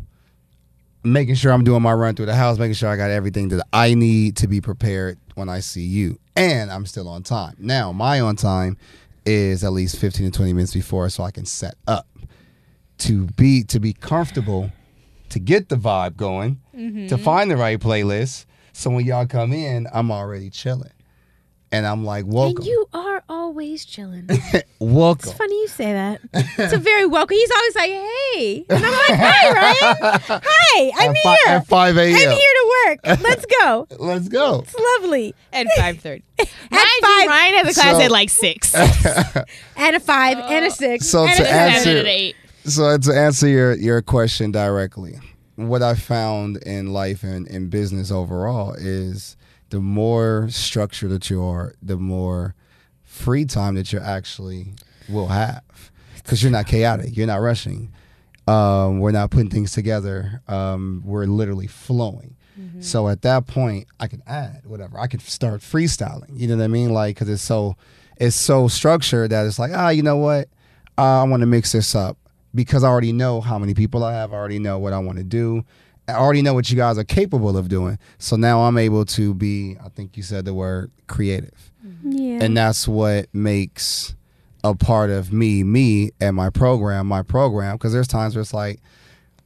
[1.03, 3.65] making sure I'm doing my run through the house, making sure I got everything that
[3.73, 7.55] I need to be prepared when I see you, and I'm still on time.
[7.59, 8.77] Now, my on time
[9.25, 12.07] is at least 15 to 20 minutes before, so I can set up
[12.99, 14.71] to be to be comfortable,
[15.29, 17.15] to get the vibe going, to mm-hmm.
[17.17, 18.45] find the right playlist.
[18.73, 20.91] So when y'all come in, I'm already chilling,
[21.71, 24.29] and I'm like, welcome, and you are always chilling
[24.79, 25.29] welcome.
[25.29, 26.21] It's funny you say that.
[26.33, 27.35] It's a very welcome.
[27.35, 30.41] He's always like, "Hey," and I'm like, "Hi, Ryan.
[30.45, 31.55] Hi, I'm at, fi- here.
[31.57, 32.15] at 5 a.m.
[32.15, 32.99] I'm here to work.
[33.21, 33.87] Let's go.
[33.99, 34.59] Let's go.
[34.61, 36.03] It's lovely." At 5.30.
[36.07, 36.21] Mind
[36.71, 38.75] you, five- Ryan has a class So- at like 6.
[39.75, 40.71] And a five, and a oh.
[40.71, 41.97] six, So and to a answer- seven.
[41.99, 42.35] and eight.
[42.65, 45.19] So to answer your your question directly,
[45.55, 49.37] what I found in life and in business overall is
[49.69, 52.55] the more structured that you are, the more
[53.03, 54.73] free time that you actually
[55.09, 57.91] will have, because you're not chaotic, you're not rushing.
[58.47, 60.41] Um, we're not putting things together.
[60.47, 62.35] Um, we're literally flowing.
[62.79, 64.99] So at that point, I can add whatever.
[64.99, 66.39] I could start freestyling.
[66.39, 66.89] You know what I mean?
[66.91, 67.75] Like, because it's so
[68.15, 70.47] it's so structured that it's like, ah, you know what?
[70.97, 72.17] Uh, I want to mix this up
[72.55, 74.33] because I already know how many people I have.
[74.33, 75.65] I already know what I want to do.
[76.07, 77.99] I already know what you guys are capable of doing.
[78.17, 79.77] So now I'm able to be.
[79.83, 82.11] I think you said the word creative, mm-hmm.
[82.11, 82.43] Yeah.
[82.43, 84.15] and that's what makes
[84.63, 87.75] a part of me, me, and my program, my program.
[87.75, 88.79] Because there's times where it's like,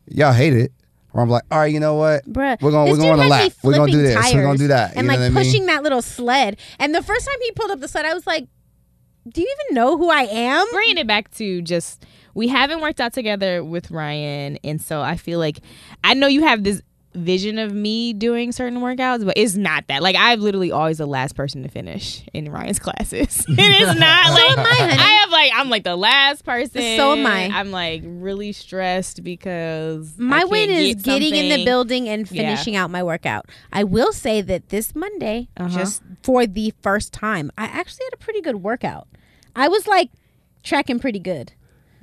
[0.07, 0.71] y'all hate it,
[1.13, 2.25] or I'm like, all right, you know what?
[2.25, 3.53] Bruh, We're gonna we're going to dude had.
[3.63, 4.33] We're gonna do flipping this.
[4.33, 4.95] We're gonna do that.
[4.95, 5.43] and you know like what I mean?
[5.43, 6.57] pushing that little sled.
[6.79, 8.47] And the first time he pulled up the sled, I was like,
[9.27, 12.99] "Do you even know who I am?" bringing it back to just we haven't worked
[13.01, 15.59] out together with Ryan, and so I feel like
[16.03, 16.81] I know you have this
[17.13, 20.01] vision of me doing certain workouts, but it's not that.
[20.01, 23.43] Like I'm literally always the last person to finish in Ryan's classes.
[23.49, 24.93] it is not like am I, honey.
[24.93, 26.81] I have like I'm like the last person.
[26.95, 27.49] So am I.
[27.51, 32.43] I'm like really stressed because My win is get getting in the building and Yeah.
[32.43, 33.47] finishing out my workout.
[33.73, 35.67] I will say that this Monday, Uh-huh.
[35.77, 39.09] just for the first time, I actually had a pretty good workout.
[39.53, 40.11] I was like
[40.63, 41.51] tracking pretty good.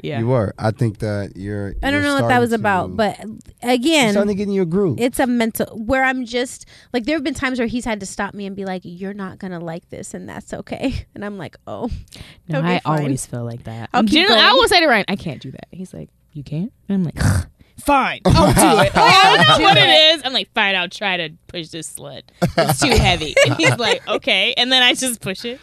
[0.01, 0.21] Yeah.
[0.21, 0.55] You were.
[0.59, 1.75] I think that you're.
[1.83, 3.19] I don't you're know what that was starting about, to- but
[3.63, 4.99] you're again, starting to get in your groove.
[5.01, 8.07] it's a mental where I'm just like there have been times where he's had to
[8.07, 11.37] stop me and be like, "You're not gonna like this, and that's okay." And I'm
[11.37, 11.91] like, "Oh,
[12.49, 13.01] No, I fine.
[13.01, 13.91] always feel like that.
[13.93, 14.51] I'll keep Generally, I going.
[14.53, 15.67] always say to Ryan, I can't do that.
[15.73, 16.73] He's like, you can't?
[16.89, 17.19] And I'm like,
[17.81, 18.75] fine, I'll do it.
[18.75, 20.23] Like, I don't know what it is.
[20.25, 22.31] I'm like, fine, I'll try to push this sled.
[22.57, 23.35] It's too heavy.
[23.47, 24.55] And he's like, okay.
[24.57, 25.61] And then I just push it.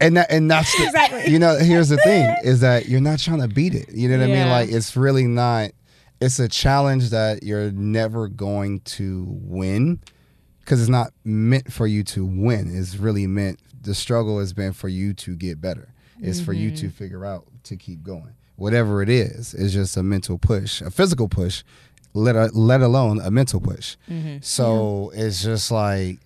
[0.00, 1.32] and that and that's the, Exactly.
[1.32, 4.18] you know here's the thing is that you're not trying to beat it you know
[4.18, 5.70] what i mean like it's really not
[6.20, 10.00] it's a challenge that you're never going to win
[10.60, 14.72] because it's not meant for you to win it's really meant the struggle has been
[14.72, 16.96] for you to get better it's for you to mm-hmm.
[16.96, 21.28] figure out to keep going whatever it is it's just a mental push a physical
[21.28, 21.62] push
[22.14, 24.36] let, a, let alone a mental push mm-hmm.
[24.40, 26.18] so it's just like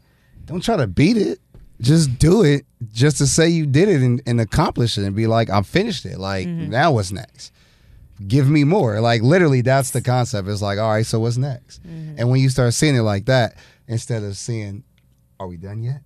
[0.46, 1.40] don't try to beat it.
[1.80, 5.26] Just do it just to say you did it and, and accomplish it and be
[5.26, 6.18] like, I finished it.
[6.18, 6.70] Like, mm-hmm.
[6.70, 7.52] now what's next?
[8.28, 9.00] Give me more.
[9.00, 10.46] Like, literally, that's the concept.
[10.46, 11.82] It's like, all right, so what's next?
[11.82, 12.16] Mm-hmm.
[12.18, 13.56] And when you start seeing it like that,
[13.88, 14.84] instead of seeing,
[15.40, 16.02] are we done yet?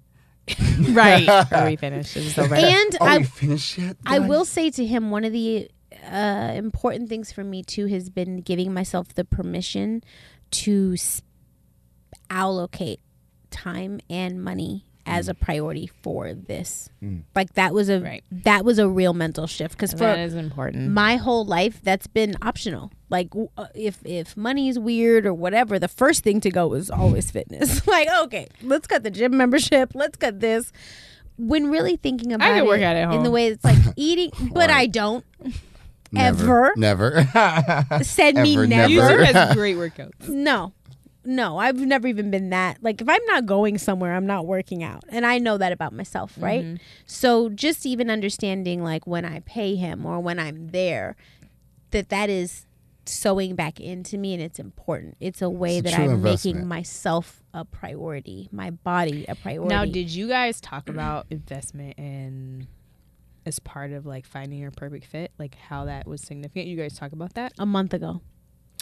[0.91, 1.29] Right.
[1.53, 2.17] Are we finished?
[2.17, 2.55] Is this over?
[2.55, 3.97] and Are I we finished yet?
[4.07, 5.69] I will say to him, one of the
[6.11, 10.03] uh, important things for me too has been giving myself the permission
[10.53, 11.23] to s-
[12.31, 13.01] allocate
[13.51, 16.90] time and money as a priority for this.
[17.01, 17.23] Mm.
[17.35, 18.25] Like that was a Right.
[18.33, 19.77] that was a real mental shift.
[19.77, 20.90] Because for that is important.
[20.90, 22.90] my whole life that's been optional.
[23.09, 26.75] Like w- uh, if if money is weird or whatever the first thing to go
[26.75, 27.87] is always fitness.
[27.87, 29.92] Like okay let's cut the gym membership.
[29.95, 30.73] Let's cut this.
[31.38, 34.31] When really thinking about can it work out at in the way it's like eating
[34.55, 35.23] but i don't
[36.12, 36.73] Never.
[36.77, 37.25] ever.
[37.27, 38.01] Never.
[38.03, 38.88] said me Ever, never, never.
[38.92, 40.29] User has great workouts.
[40.29, 40.73] no
[41.29, 44.85] no i've never even been that like if i'm not going somewhere i'm not working
[44.85, 46.77] out and i know that about myself right Mm-hmm.
[47.05, 51.16] so just even understanding like when i pay him or when i'm there
[51.90, 52.66] that that is
[53.07, 56.57] sewing back into me and it's important it's a way It's a that i'm investment.
[56.59, 61.95] making myself a priority my body a priority Now, did you guys talk about investment
[61.99, 62.69] in
[63.47, 65.33] as part of like finding your perfect fit?
[65.39, 66.67] Like how that was significant?
[66.67, 67.53] You guys talk about that?
[67.59, 68.21] a month ago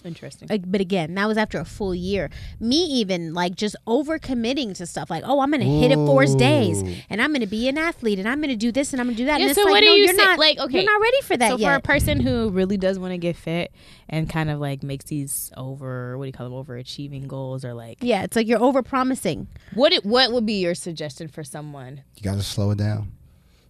[0.04, 0.48] Interesting.
[0.50, 2.28] like, but again that was after a full year
[2.60, 6.26] me even like just over committing to stuff like oh i'm gonna hit it four
[6.26, 9.16] days and i'm gonna be an athlete and i'm gonna do this and i'm gonna
[9.16, 10.58] do that Yeah, and it's so like what do no, you you're say- not like,
[10.58, 13.12] okay, you're not ready for that so yet for a person who really does want
[13.12, 13.72] to get fit
[14.06, 17.72] and kind of like makes these over what do you call them overachieving goals or
[17.72, 19.48] like Yeah, it's like you're over promising.
[19.72, 22.02] what it, what would be your suggestion for someone?
[22.16, 23.12] you got to slow it down.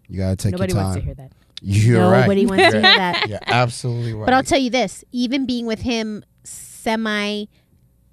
[0.08, 0.94] You got to take Nobody your time.
[0.94, 1.32] Nobody wants to hear that.
[1.62, 2.20] You're right.
[2.22, 3.26] Nobody wants to hear that.
[3.28, 4.26] You're absolutely right.
[4.26, 7.46] But I'll tell you this, even being with him semi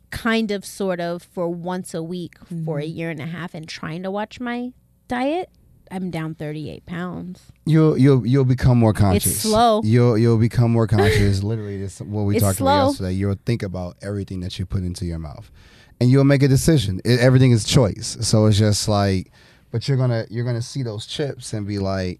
[0.10, 2.98] kind of sort of for once a week for a mm-hmm.
[2.98, 4.72] year and a half and trying to watch my
[5.08, 5.50] diet,
[5.90, 7.52] I'm down 38 pounds.
[7.66, 9.32] you'll you'll you'll become more conscious.
[9.32, 9.82] It's slow.
[9.84, 11.44] You'll you'll become more conscious.
[11.44, 12.74] Literally, this what we It's talked slow.
[12.74, 13.12] about yesterday.
[13.14, 15.52] You'll think about everything that you put into your mouth,
[16.00, 17.02] and you'll make a decision.
[17.04, 18.18] It, everything is choice.
[18.22, 19.32] So it's just like,
[19.72, 22.20] but you're gonna you're gonna see those chips and be like,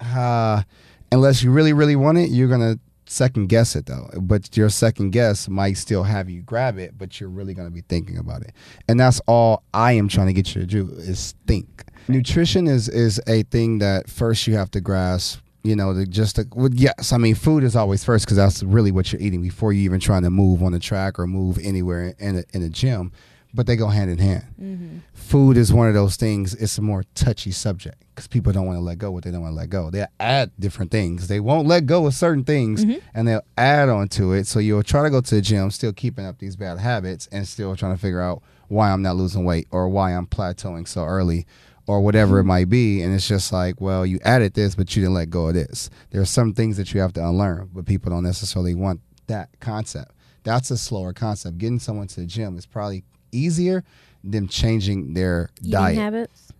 [0.00, 0.64] ah.
[1.10, 4.10] Unless you really really want it, you're gonna second guess it though.
[4.20, 7.80] But your second guess might still have you grab it, but you're really gonna be
[7.80, 8.52] thinking about it.
[8.88, 11.84] And that's all I am trying to get you to do is think.
[12.08, 15.40] Nutrition is is a thing that first you have to grasp.
[15.64, 18.92] You know, just the, well, yes, I mean, food is always first because that's really
[18.92, 22.14] what you're eating before you even trying to move on the track or move anywhere
[22.18, 23.12] in a, in a gym.
[23.58, 24.44] But they go hand in hand.
[24.62, 24.98] Mm-hmm.
[25.14, 26.54] Food is one of those things.
[26.54, 29.40] It's a more touchy subject because people don't want to let go what they don't
[29.40, 29.90] want to let go.
[29.90, 31.26] They add different things.
[31.26, 33.00] They won't let go of certain things, mm-hmm.
[33.14, 34.46] and they'll add on to it.
[34.46, 37.48] So you'll try to go to the gym, still keeping up these bad habits, and
[37.48, 41.02] still trying to figure out why I'm not losing weight or why I'm plateauing so
[41.02, 41.44] early
[41.88, 42.48] or whatever it mm-hmm.
[42.50, 43.02] might be.
[43.02, 45.90] And it's just like, well, you added this, but you didn't let go of this.
[46.10, 49.48] There are some things that you have to unlearn, but people don't necessarily want that
[49.58, 50.12] concept.
[50.44, 51.58] That's a slower concept.
[51.58, 53.84] Getting someone to the gym is probably easier
[54.24, 55.96] than changing their Eating diet.
[55.96, 56.52] habits.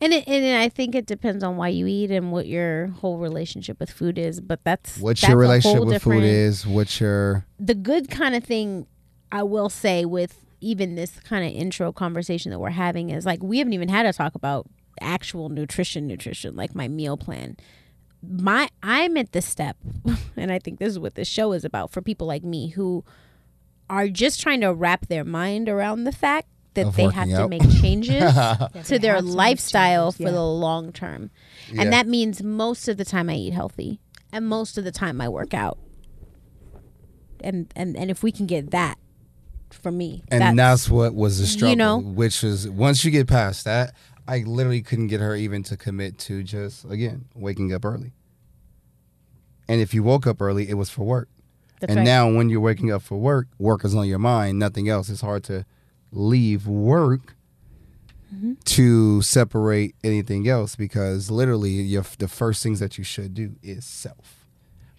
[0.00, 3.18] And it, and I think it depends on why you eat and what your whole
[3.18, 4.40] relationship with food is.
[4.40, 6.66] But that's what that's your relationship with food is?
[6.66, 8.86] What's your the good kind of thing
[9.30, 13.42] I will say with even this kind of intro conversation that we're having is like
[13.42, 14.66] we haven't even had a talk about
[15.00, 17.56] actual nutrition nutrition like my meal plan
[18.26, 19.76] my I'm at this step
[20.36, 23.04] and I think this is what this show is about for people like me who
[23.88, 27.36] are just trying to wrap their mind around the fact that Of they have working
[27.36, 28.34] to make changes
[28.88, 30.30] to their to lifestyle changes, for yeah.
[30.32, 31.30] the long term.
[31.72, 31.82] Yeah.
[31.82, 34.00] And that means most of the time I eat healthy
[34.32, 35.78] and most of the time I work out.
[37.40, 38.98] And and and if we can get that
[39.70, 41.98] for me, and that's, what was the struggle, you know?
[41.98, 43.94] which is once you get past that,
[44.26, 48.12] I literally couldn't get her even to commit to just again waking up early.
[49.68, 51.28] And if you woke up early, it was for work.
[51.86, 52.04] That's and right.
[52.04, 55.08] now when you're waking up for work, work is on your mind, nothing else.
[55.08, 55.64] It's hard to
[56.12, 57.34] leave work
[58.34, 58.54] Mm-hmm.
[58.64, 63.84] to separate anything else because literally your, the first things that you should do is
[63.84, 64.44] self.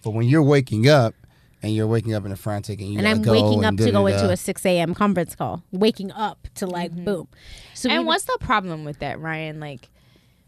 [0.02, 1.14] But when you're waking up
[1.62, 3.90] and you're waking up in a frantic and you and I'm go waking up to
[3.90, 4.94] go into a 6 a.m.
[4.94, 5.62] conference call.
[5.70, 7.28] Waking up to like boom.
[7.74, 9.60] So and what's the problem with that, Ryan?
[9.60, 9.90] Like,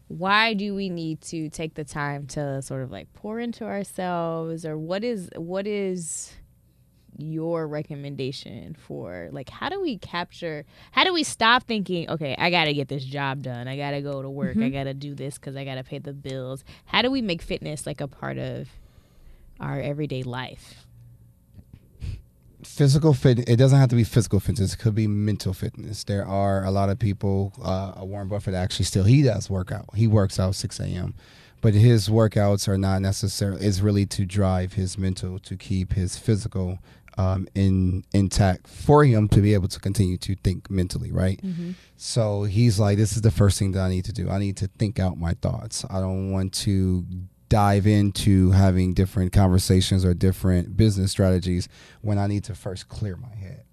[0.09, 4.65] why do we need to take the time to sort of like pour into ourselves,
[4.65, 6.33] or what is what is
[7.17, 12.49] your recommendation for like how do we capture how do we stop thinking okay i
[12.49, 13.67] gotta get this job done.
[13.67, 14.55] I gotta go to work.
[14.55, 14.73] I mm-hmm.
[14.73, 16.63] gotta do this because i gotta pay the bills.
[16.85, 18.67] How do we make fitness like a part of
[19.59, 20.87] our everyday life
[22.63, 26.03] physical fit it doesn't have to be physical fitness it could be mental fitness.
[26.03, 29.85] There are a lot of people uh, warren buffett actually still he does work out
[29.95, 31.13] he works out 6 a.m
[31.61, 36.17] but his workouts are not necessarily it's really to drive his mental to keep his
[36.17, 36.79] physical
[37.17, 41.39] um, in intact for him to be able to continue to think mentally right?
[41.97, 44.29] So he's like this is the first thing that i need to do.
[44.29, 45.83] I need to think out my thoughts.
[45.89, 47.05] I don't want to
[47.49, 51.67] dive into having different conversations or different business strategies
[52.01, 53.63] when I need to first clear my head.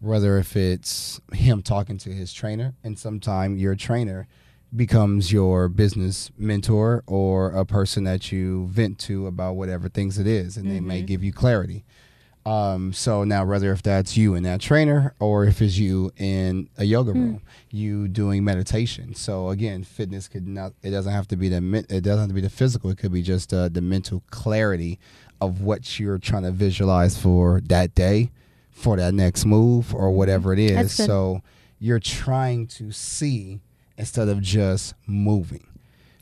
[0.00, 4.28] Whether if it's him talking to his trainer, and sometime your trainer
[4.74, 10.26] becomes your business mentor or a person that you vent to about whatever things it
[10.26, 11.06] is, and they may mm-hmm.
[11.06, 11.84] give you clarity.
[12.44, 16.68] Um, so now, whether if that's you and that trainer, or if it's you in
[16.76, 19.14] a yoga room, you doing meditation.
[19.14, 20.72] So again, fitness could not.
[20.82, 21.86] It doesn't have to be the.
[21.88, 22.90] It doesn't have to be the physical.
[22.90, 24.98] It could be just uh, the mental clarity
[25.40, 28.30] of what you're trying to visualize for that day,
[28.70, 30.76] for that next move, or whatever it is.
[31.06, 31.42] So
[31.78, 33.60] you're trying to see
[33.96, 35.66] instead of just moving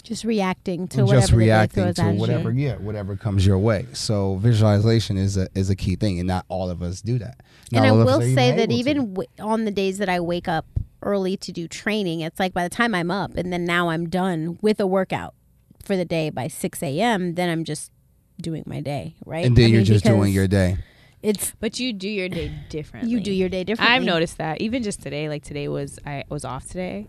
[0.03, 2.21] just reacting to whatever just the day reacting throws to at you.
[2.21, 6.27] whatever yeah whatever comes your way so visualization is a is a key thing and
[6.27, 7.41] not all of us do that
[7.73, 9.99] Not and I all of us will say even that even w- on the days
[9.99, 10.67] that I wake up
[11.03, 14.09] early to do training, it's like by the time I'm up and then now I'm
[14.11, 15.35] done with a workout
[15.83, 17.91] for the day by 6 a.m., then I'm just
[18.39, 19.47] doing my day, right?
[19.47, 20.77] and then I you're mean, just doing your day
[21.23, 23.97] It's but you do your day differently you do your day differently.
[23.97, 27.07] I've noticed that even just today, like today was I was off today,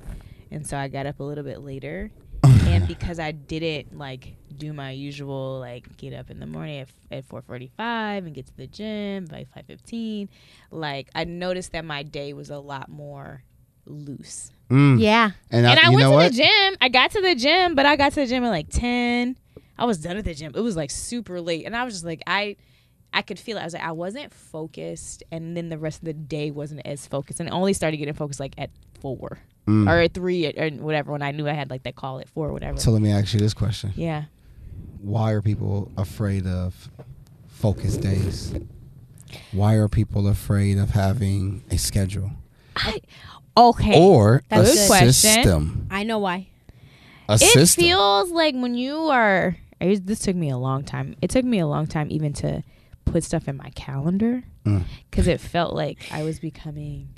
[0.50, 2.12] and so I got up a little bit later,
[2.72, 6.90] and because I didn't like do my usual like get up in the morning at,
[7.12, 10.30] at four forty five and get to the gym by five fifteen,
[10.72, 13.44] like I noticed that my day was a lot more
[13.86, 14.52] loose.
[14.70, 15.02] Mm.
[15.02, 16.78] Yeah, and, and I, you went to what the gym.
[16.80, 19.38] I got to the gym, but I got to the gym at like ten.
[19.78, 20.54] I was done at the gym.
[20.56, 22.56] It was like super late, and I was just like, I,
[23.14, 23.62] I could feel it.
[23.62, 27.08] I was like, I wasn't focused, and then the rest of the day wasn't as
[27.08, 28.70] focused, and it only started getting focused like at
[29.02, 29.88] four Mm.
[29.88, 32.48] or at three or whatever when I knew I had like that call at four
[32.50, 32.80] or whatever.
[32.80, 34.24] so let me ask you this question yeah,
[35.02, 36.90] why are people afraid of
[37.48, 38.54] focus days
[39.52, 42.32] why are people afraid of having a schedule
[42.76, 43.02] I
[43.56, 44.00] okay.
[44.02, 45.14] or That's a good question.
[45.14, 46.48] system I know why.
[47.30, 49.58] a it system feels like when you are.
[49.80, 51.16] I This took me a long time.
[51.22, 52.64] It took me a long time even to
[53.06, 54.84] put stuff in my calendar Mm.
[55.10, 57.10] because it felt like I was becoming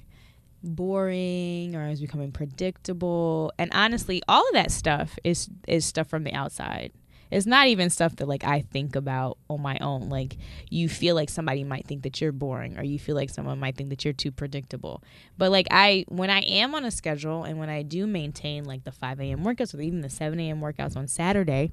[0.64, 3.52] boring or I was becoming predictable.
[3.60, 6.92] And honestly, all of that stuff is is stuff from the outside.
[7.32, 10.10] It's not even stuff that like I think about on my own.
[10.10, 10.38] Like
[10.70, 13.76] you feel like somebody might think that you're boring or you feel like someone might
[13.76, 15.04] think that you're too predictable.
[15.38, 18.84] But like I when I am on a schedule and when I do maintain like
[18.84, 19.44] the 5 a.m.
[19.44, 20.62] workouts or even the 7 a.m.
[20.62, 21.72] workouts on Saturday,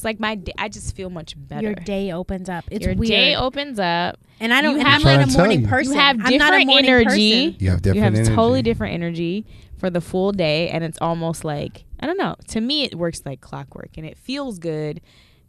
[0.00, 1.60] it's like my day, I just feel much better.
[1.62, 2.64] Your day opens up.
[2.70, 3.10] It's Your weird.
[3.10, 4.18] day opens up.
[4.40, 4.72] and I don't.
[4.76, 5.66] you and have, I'm like- a morning you.
[5.68, 5.92] person.
[5.92, 7.04] You have I'm not a different morning energy.
[7.50, 7.56] person.
[7.60, 8.34] you have different You have different energy.
[8.34, 12.34] totally different energy for the full day, and it's almost like I don't know.
[12.48, 15.02] To me, it works like clockwork, and it feels good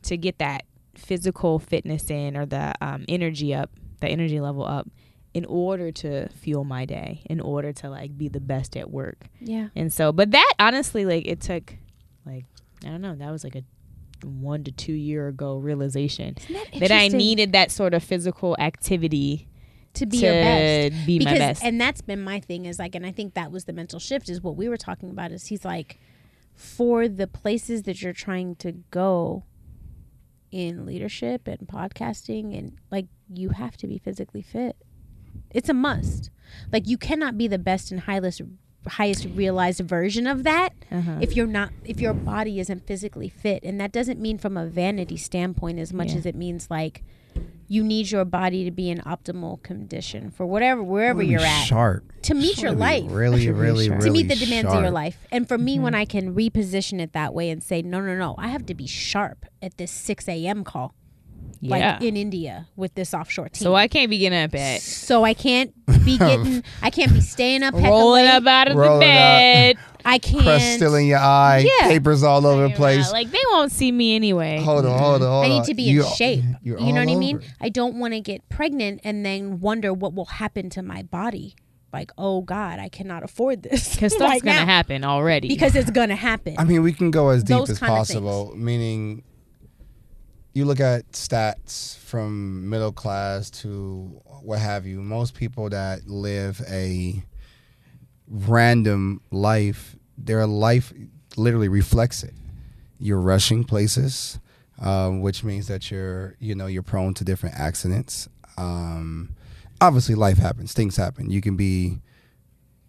[0.03, 4.85] to get that physical fitness in or the um, energy up, the energy level up,
[5.33, 9.27] in order to fuel my day, in order to like be the best at work.
[9.39, 9.69] Yeah.
[9.77, 11.73] And so, but that honestly, like it took,
[12.25, 12.43] like
[12.85, 13.63] I don't know, that was like a
[14.23, 19.47] one to two year ago realization that, that I needed that sort of physical activity
[19.93, 21.05] to be to your best.
[21.05, 21.63] be because my best.
[21.63, 24.29] and that's been my thing is like and i think that was the mental shift
[24.29, 25.99] is what we were talking about is he's like
[26.55, 29.43] for the places that you're trying to go
[30.51, 34.77] in leadership and podcasting and like you have to be physically fit
[35.49, 36.29] it's a must
[36.71, 38.41] like you cannot be the best and highest
[38.87, 41.17] highest realized version of that Uh-huh.
[41.21, 44.65] if you're not if your body isn't physically fit and that doesn't mean from a
[44.65, 46.17] vanity standpoint as much Yeah.
[46.17, 47.03] as it means like
[47.67, 51.63] you need your body to be in optimal condition for whatever wherever Really you're at
[51.65, 54.91] sharp to meet your Really, life really Really really to meet the demands of your
[54.91, 55.83] life and for me Mm-hmm.
[55.83, 58.73] when i can reposition it that way and say no no no i have to
[58.75, 60.93] be sharp at this 6 a.m call
[61.61, 61.93] Yeah.
[61.93, 63.63] like in India with this offshore team.
[63.63, 65.71] So I can't be getting up at so I can't
[66.03, 68.31] be getting, I can't be staying up, hecka rolling late.
[68.33, 69.13] up out of the Rolling up.
[69.13, 69.77] bed.
[70.03, 70.43] I can't.
[70.43, 71.87] Press still in your eye, Yeah.
[71.89, 73.11] papers all over the place.
[73.11, 74.59] Like they won't see me anyway.
[74.59, 76.43] Hold on, hold on, hold I need to be You- in shape.
[76.63, 77.37] you're know all what I mean?
[77.37, 77.45] it.
[77.61, 81.55] I don't want to get pregnant and then wonder what will happen to my body.
[81.93, 83.91] Like, oh God, I cannot afford this.
[83.95, 84.65] Because stuff's right gonna now.
[84.65, 85.49] happen already.
[85.49, 86.55] Because it's gonna happen.
[86.57, 88.53] I mean, we can go as deep Those as possible.
[88.55, 89.23] Meaning,
[90.53, 95.01] you look at stats from middle class to what have you.
[95.01, 97.23] Most people that live a
[98.27, 100.91] random life, their life
[101.37, 102.33] literally reflects it.
[102.99, 104.39] You're rushing places,
[104.79, 108.27] um, which means that you're, you know, you're prone to different accidents.
[108.57, 109.35] Um,
[109.79, 110.73] obviously, life happens.
[110.73, 111.29] Things happen.
[111.29, 112.01] You can be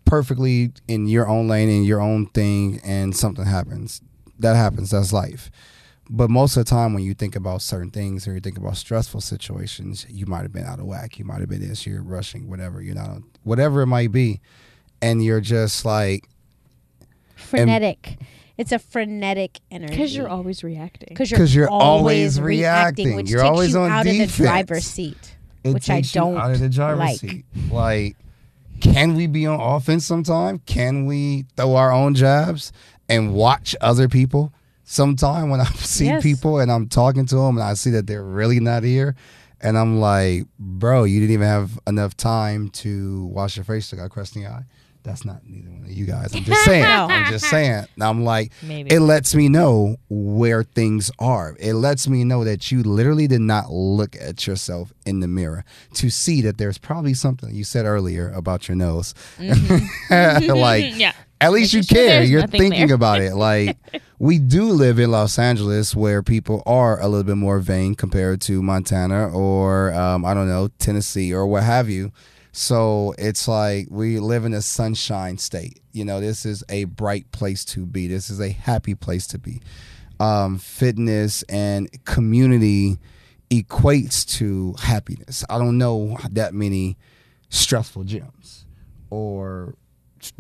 [0.05, 4.03] perfectly in your own lane in your own thing and something happens
[4.39, 5.51] that happens that's life
[6.15, 8.77] but most of the time when you think about certain things or you think about
[8.77, 12.03] stressful situations you might have been out of whack you might have been this you're
[12.03, 14.41] rushing whatever you're not whatever it might be
[15.01, 16.29] and you're just like
[17.37, 18.19] frenetic.
[18.59, 19.91] it's a frenetic energy.
[19.93, 21.09] because you're always reacting.
[21.09, 23.07] because you're, 'Cause you're always always reacting.
[23.07, 25.37] reacting, which You're takes always you on out of the driver's seat.
[25.65, 27.17] it Which I takes you don't out of the driver's like.
[27.21, 28.17] seat like
[28.81, 32.73] can we be on offense sometime can we throw our own jabs
[33.09, 34.53] and watch other people
[34.93, 36.22] sometime when i see Yes.
[36.22, 39.14] people and i'm talking to them and i see that they're really not here
[39.61, 43.97] and i'm like bro you didn't even have enough time to wash your face to
[43.97, 44.64] got crust in the eye
[45.05, 47.07] that's not neither one of you guys i'm just saying No.
[47.11, 48.95] i'm just saying i'm like Maybe.
[48.95, 51.57] it lets me know where things are.
[51.59, 55.64] It lets me know that you literally did not look at yourself in the mirror
[55.95, 59.12] to see that there's probably something you said earlier about your nose.
[60.11, 61.12] like, yeah.
[61.40, 62.22] at least you care.
[62.22, 62.95] You're thinking there.
[62.95, 63.34] about it.
[63.34, 63.76] Like,
[64.23, 68.41] we do live in Los Angeles where people are a little bit more vain compared
[68.43, 72.12] to Montana or, um, I don't know, Tennessee or what have you.
[72.53, 75.81] So it's like we live in a sunshine state.
[75.91, 78.07] You know, this is a bright place to be.
[78.07, 79.61] This is a happy place to be.
[80.20, 82.99] Um, fitness and community
[83.51, 85.45] equates to happiness.
[85.51, 86.97] I don't know that many
[87.49, 88.66] stressful gyms
[89.11, 89.75] or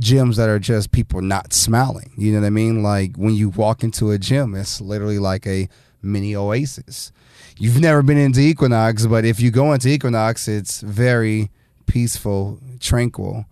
[0.00, 2.12] gyms that are just people not smiling.
[2.16, 2.82] You know what I mean?
[2.82, 5.68] Like when you walk into a gym, it's literally like a
[6.02, 7.12] mini oasis.
[7.58, 11.50] You've never been into Equinox, but if you go into Equinox, it's very
[11.86, 13.44] peaceful, tranquil,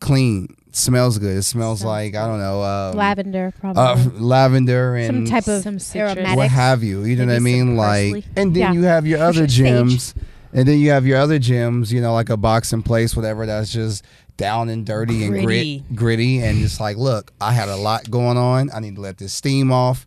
[0.00, 1.36] clean, smells good.
[1.38, 5.48] It smells Sounds like I don't know, um, lavender, probably uh, lavender and some type
[5.48, 6.16] of some citrus.
[6.16, 6.36] aromatic.
[6.36, 7.04] what have you.
[7.04, 7.76] You know what I Maybe some mean?
[7.76, 8.72] Like, and then Yeah.
[8.72, 10.14] you have your other Sage.
[10.52, 11.92] And then you have your other gyms.
[11.92, 13.46] You know, like a boxing place, whatever.
[13.46, 14.04] That's just
[14.36, 15.80] down and dirty and Gritty.
[15.80, 18.70] grit, gritty, and it's like, look, I had a lot going on.
[18.74, 20.06] I need to let this steam off.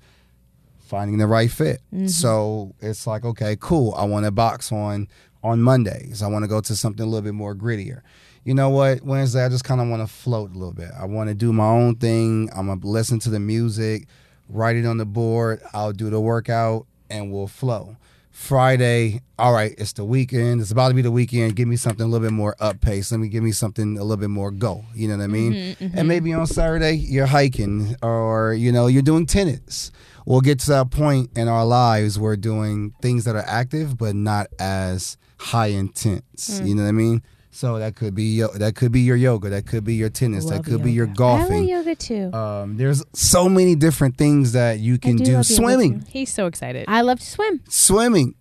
[0.79, 1.81] Finding the right fit.
[1.93, 2.07] Mm-hmm.
[2.07, 3.95] So it's like, okay, cool.
[3.95, 5.07] I want to box on
[5.43, 6.21] on Mondays.
[6.21, 8.01] I want to go to something a little bit more grittier.
[8.43, 9.01] You know what?
[9.01, 10.89] Wednesday, I just kind of want to float a little bit.
[10.99, 12.49] I want to do my own thing.
[12.55, 14.07] I'm gonna listen to the music,
[14.49, 15.61] write it on the board.
[15.73, 17.95] I'll do the workout, and we'll flow.
[18.33, 20.59] Friday, all right, it's the weekend.
[20.59, 21.55] It's about to be the weekend.
[21.55, 23.11] Give me something a little bit more up pace.
[23.11, 24.83] Let me give me something a little bit more go.
[24.95, 25.53] You know what I mean?
[25.53, 26.07] Mm-hmm, and mm-hmm.
[26.07, 29.91] maybe on Saturday you're hiking or you know you're doing tennis.
[30.25, 34.15] We'll get to that point in our lives where doing things that are active but
[34.15, 36.59] not as high intense.
[36.59, 36.77] You mm.
[36.77, 37.21] know what I mean?
[37.55, 39.49] So that could be yo- that could be your yoga.
[39.51, 40.45] That could be your tennis.
[40.45, 41.23] that Love could be your yoga.
[41.23, 41.67] I like golfing.
[41.69, 42.33] yoga too.
[42.33, 45.43] Um, there's so many different things that you can do do.
[45.43, 46.03] Swimming.
[46.09, 46.85] He's so excited.
[46.87, 47.61] I love to swim.
[47.69, 48.33] swimming.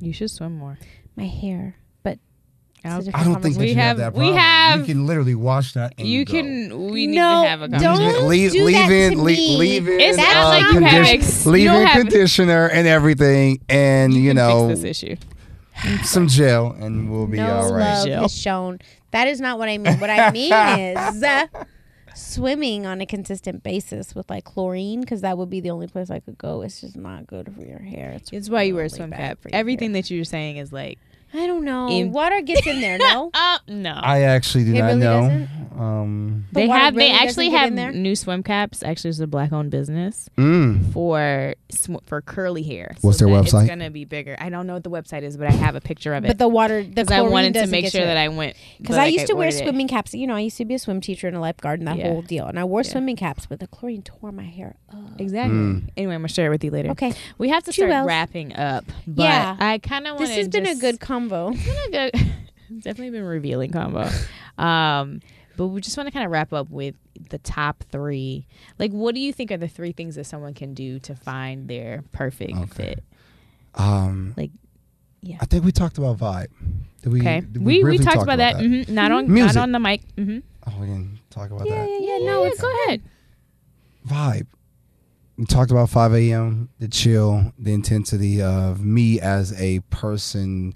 [0.00, 0.78] you should swim more.
[1.16, 1.74] My hair,
[2.04, 2.20] but
[2.84, 4.86] I'll- It's a I don't think that We you have- have that we have- You
[4.86, 5.94] can literally wash that.
[5.98, 6.32] And you go.
[6.34, 6.90] can.
[6.92, 9.56] We need No, to have a don't leave, do leave that in, to le- me.
[9.56, 13.58] leave in, It's That's not like you have ex- leave in have conditioner and everything,
[13.68, 15.16] and you, can know fix this issue.
[16.02, 17.94] some gel, and we'll be no all right.
[17.94, 18.24] love Jill.
[18.24, 18.78] is shown.
[19.12, 19.98] That is not what I mean.
[20.00, 21.46] What I mean is uh,
[22.14, 26.10] swimming on a consistent basis with like chlorine, because that would be the only place
[26.10, 26.62] I could go.
[26.62, 28.12] It's just not good for your hair.
[28.12, 29.40] It's, It's why you wear a swim cap.
[29.40, 31.07] for your Everything that you're saying is like, hair.
[31.34, 31.88] I don't know.
[31.88, 32.98] In- Water gets in there.
[32.98, 33.92] No, uh, no.
[34.02, 35.20] I actually do It not really know.
[35.22, 35.48] doesn't?
[35.78, 36.96] Um, The they water have.
[36.96, 37.92] really they actually have there?
[37.92, 38.82] new swim caps.
[38.82, 42.96] Actually, it's a black-owned business mm, for sw- for curly hair.
[43.02, 43.60] What's their website?
[43.62, 44.34] It's gonna be bigger.
[44.40, 46.28] I don't know what the website is, but I have a picture of it.
[46.28, 48.16] but the water, the because I wanted to make sure to that.
[48.16, 49.62] I went Because but, I like, used to wear ordered it.
[49.64, 50.14] swimming caps.
[50.14, 52.08] You know, I used to be a swim teacher and a lifeguard and that Yeah.
[52.08, 52.46] whole deal.
[52.46, 52.90] And I wore Yeah.
[52.90, 55.20] swimming caps, but the chlorine tore my hair up.
[55.20, 55.54] Exactly.
[55.56, 55.90] Mm.
[55.96, 56.90] Anyway, I'm gonna share it with you later.
[56.90, 58.06] Okay, We have to Two start L's.
[58.08, 58.84] wrapping up.
[59.06, 59.56] But Yeah.
[59.60, 61.50] I kind of want this has been a good combo.
[61.52, 62.10] It's been a good.
[62.70, 64.08] it's definitely been revealing combo.
[64.58, 65.20] Um,
[65.56, 66.96] but we just want to kind of wrap up with
[67.30, 68.44] the top three.
[68.76, 71.68] Like, what do you think are the three things that someone can do to find
[71.68, 72.66] their perfect Okay.
[72.66, 73.04] fit?
[73.76, 74.50] Um, Like,
[75.22, 75.36] yeah.
[75.40, 76.48] I think we talked about vibe.
[77.02, 77.20] Did we?
[77.20, 78.56] Okay, did we we, briefly talked talk about, that.
[78.56, 78.88] Mhm.
[78.88, 79.54] Not on Music.
[79.54, 80.00] not on the mic.
[80.16, 80.38] Mm-hmm.
[80.66, 81.88] Oh, we didn't talk about Yeah, that.
[81.88, 82.26] yeah, Yeah, yeah.
[82.26, 83.02] no, No, it's it's go ahead.
[84.08, 84.46] Vibe.
[85.36, 86.68] We talked about 5 a.m.
[86.80, 90.74] The chill, the intensity of me as a person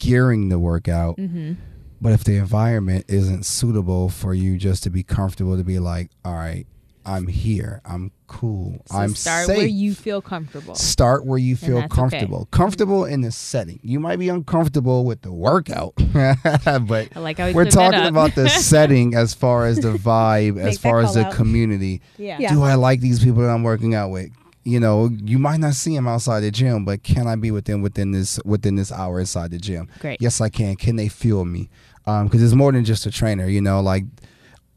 [0.00, 1.14] gearing the workout.
[1.16, 1.52] hmm
[2.00, 6.10] But if the environment isn't suitable for you just to be comfortable to be like,
[6.24, 6.66] all right,
[7.06, 9.56] I'm here, I'm cool, So I'm start safe.
[9.56, 10.74] where you feel comfortable.
[10.74, 12.00] Start where you feel that's okay.
[12.00, 12.46] comfortable.
[12.50, 13.80] Comfortable in the setting.
[13.82, 18.34] You might be uncomfortable with the workout, but I like how we we're talking about
[18.34, 21.34] the setting as far as the vibe, as far as the out.
[21.34, 22.02] community.
[22.18, 22.36] yeah.
[22.38, 22.52] Yeah.
[22.52, 24.30] Do I like these people that I'm working out with?
[24.70, 27.64] You know, you might not see them outside the gym, but can I be with
[27.64, 29.88] them within this within this hour inside the gym?
[29.98, 30.20] Great.
[30.20, 30.76] Yes, I can.
[30.76, 31.68] Can they feel me?
[32.04, 33.46] Because it's more than just a trainer.
[33.46, 34.04] You know, like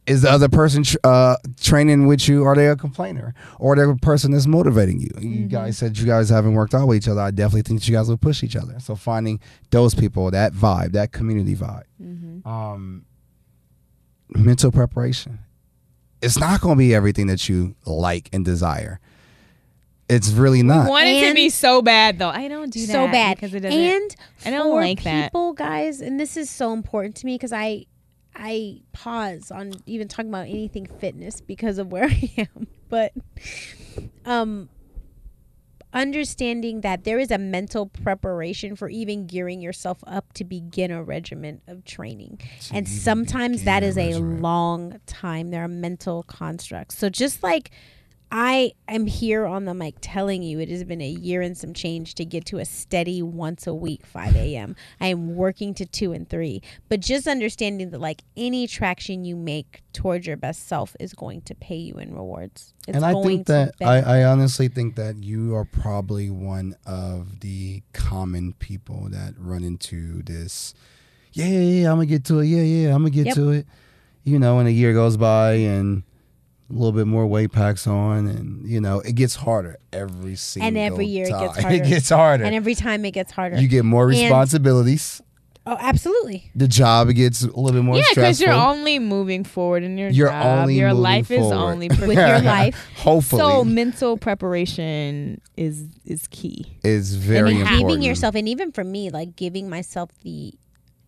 [0.05, 2.43] is the other person tr- uh, training with you?
[2.43, 5.09] Are they a complainer, or they a person that's motivating you?
[5.09, 5.33] Mm-hmm.
[5.33, 7.21] You guys said you guys haven't worked out with each other.
[7.21, 8.79] I definitely think that you guys will push each other.
[8.79, 9.39] So finding
[9.69, 13.05] those people, that vibe, that community vibe hmm um,
[14.29, 15.39] mental preparation.
[16.21, 18.99] It's not going to be everything that you like and desire.
[20.09, 20.89] It's really not.
[20.89, 22.29] Want it to And- be so bad though.
[22.29, 23.79] I don't do that so bad because it doesn't.
[23.79, 25.27] and I don't for like that.
[25.31, 27.85] people guys and this is so important to me because i
[28.35, 33.13] i pause on even talking about anything fitness because of where i am but
[34.25, 34.67] um
[35.93, 41.03] understanding that there is a mental preparation for even gearing yourself up to begin a
[41.03, 42.39] regimen of training
[42.73, 47.69] and sometimes that is a a long time there are mental constructs so just like
[48.35, 51.71] I am here on the mic telling you it has been a year and some
[51.71, 54.75] change to get to a steady once a week 5 a.m.
[54.99, 59.35] I am working to two and three, but just understanding that like any traction you
[59.35, 62.73] make towards your best self is going to pay you in rewards.
[62.87, 64.01] It's and I think that I.
[64.01, 70.23] I honestly think that you are probably one of the common people that run into
[70.23, 70.73] this.
[71.33, 71.91] Yeah, yeah, yeah.
[71.91, 72.47] I'm gonna get to it.
[72.47, 72.95] Yeah, yeah.
[72.95, 73.35] I'm gonna get Yep.
[73.35, 73.67] to it.
[74.23, 76.01] You know, and a year goes by and
[76.69, 80.67] a little bit more weight packs on, and you know it gets harder every single
[80.67, 81.75] And every year it gets harder.
[81.75, 82.43] it gets harder.
[82.45, 83.59] and every time it gets harder.
[83.59, 85.21] you get more And- responsibilities.
[85.65, 86.51] oh, absolutely.
[86.55, 88.47] the job gets a little bit more yeah, because stressful.
[88.47, 90.59] you're only moving forward in your You're job.
[90.59, 91.55] only your moving life is forward.
[91.55, 92.75] only With your life.
[92.97, 96.77] Hopefully, So mental preparation is is key.
[96.83, 97.87] is very and important.
[97.89, 100.53] giving yourself and even for me like giving myself the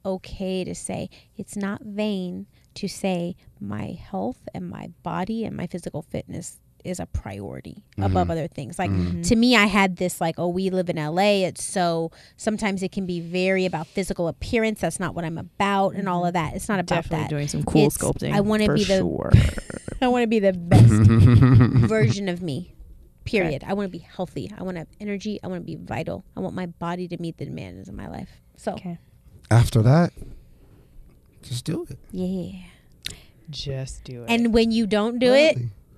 [0.06, 2.46] okay to say it's not vain
[2.76, 8.12] to say my health and my body and my physical fitness is a priority above
[8.12, 8.32] mm-hmm.
[8.32, 8.78] other things.
[8.78, 9.24] Like mm-hmm.
[9.24, 12.92] to me i had this like oh we live in la it's so sometimes it
[12.92, 16.46] can be very about physical appearance that's not what i'm about and all of mm-hmm.
[16.46, 16.56] that.
[16.56, 17.30] It's not about Definitely that.
[17.30, 18.34] doing some cool It's- sculpting.
[18.34, 19.32] I wanna be the- sure.
[20.02, 20.86] i want to be the best
[21.90, 22.76] version of me
[23.26, 23.64] period.
[23.66, 24.52] I want to be healthy.
[24.58, 25.40] I want to have energy.
[25.44, 26.24] I want to be vital.
[26.38, 28.30] I want my body to meet the demands of my life.
[28.56, 29.00] So Okay.
[29.52, 30.12] After that,
[31.46, 31.98] just do it.
[32.12, 32.60] yeah
[33.50, 34.30] Just do it.
[34.30, 35.58] and when you don't do it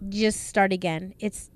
[0.09, 1.49] just start again it's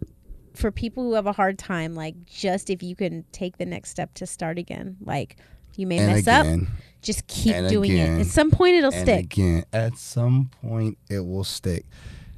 [0.53, 3.89] for people who have a hard time like just if you can take the next
[3.89, 5.37] step to start again like
[5.77, 6.67] you may and mess up again,
[7.01, 10.49] just keep and doing again, it at some point it'll and stick again, at some
[10.61, 11.85] point, it will stick.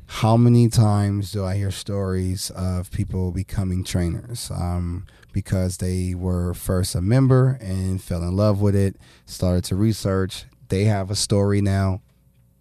[0.06, 6.54] How many times do I hear stories of people becoming trainers um, because they were
[6.54, 8.96] first a member and fell in love with it,
[9.26, 10.46] started to research.
[10.74, 12.02] They have a story now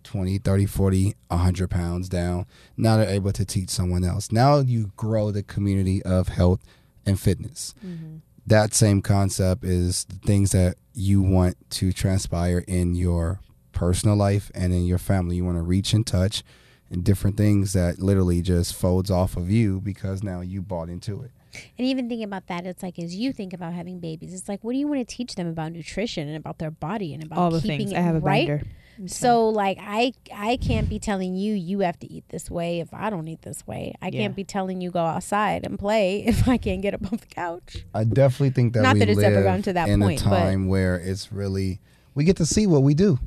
[0.05, 2.45] 20, 30, 40, 100 pounds down.
[2.77, 4.31] Now they're able to teach someone else.
[4.31, 6.61] Now you grow the community of health
[7.07, 7.75] and fitness.
[7.83, 8.17] Mm-hmm.
[8.47, 13.41] That same concept is the things that you want to transpire in your
[13.73, 15.37] personal life and in your family.
[15.37, 16.45] You want to reach and touch
[16.91, 21.23] and different things that literally just folds off of you because now you bought into
[21.23, 21.31] it.
[21.78, 24.62] And even thinking about that it's like as you think about having babies it's like
[24.64, 27.38] what do you want to teach them about nutrition and about their body and about
[27.38, 27.92] all the keeping things.
[27.92, 28.62] it I have a right binder.
[29.07, 32.92] So like I I can't be telling you you have to eat this way if
[32.92, 33.94] I don't eat this way.
[34.03, 34.20] I Yeah.
[34.20, 37.26] can't be telling you go outside and play if I can't get up off the
[37.26, 37.78] couch.
[37.94, 40.20] I definitely think that Not we that it's ever live gotten to that in point,
[40.20, 41.80] a but- time where it's really
[42.14, 43.18] we get to see what we do.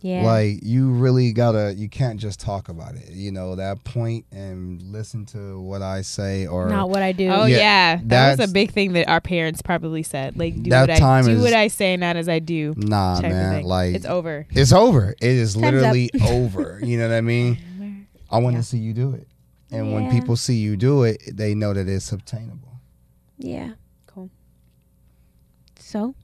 [0.00, 0.22] Yeah.
[0.24, 3.10] Like you really gotta you can't just talk about it.
[3.10, 7.28] You know, that point and listen to what I say or not what I do.
[7.28, 10.38] Oh Yeah, yeah, that was a big thing that our parents probably said.
[10.38, 12.74] Like, do That what time I do is- what I say, not as I do.
[12.76, 13.64] nah man.
[13.64, 14.46] Like it's over.
[14.50, 15.10] it's over.
[15.20, 16.78] It is Time's literally over.
[16.82, 18.06] You know what I mean?
[18.30, 18.62] I want to Yeah.
[18.62, 19.26] see you do it.
[19.72, 22.78] And when people see you do it, they know that it's obtainable.
[23.36, 23.72] Yeah.
[24.06, 24.30] Cool.
[25.78, 26.14] So,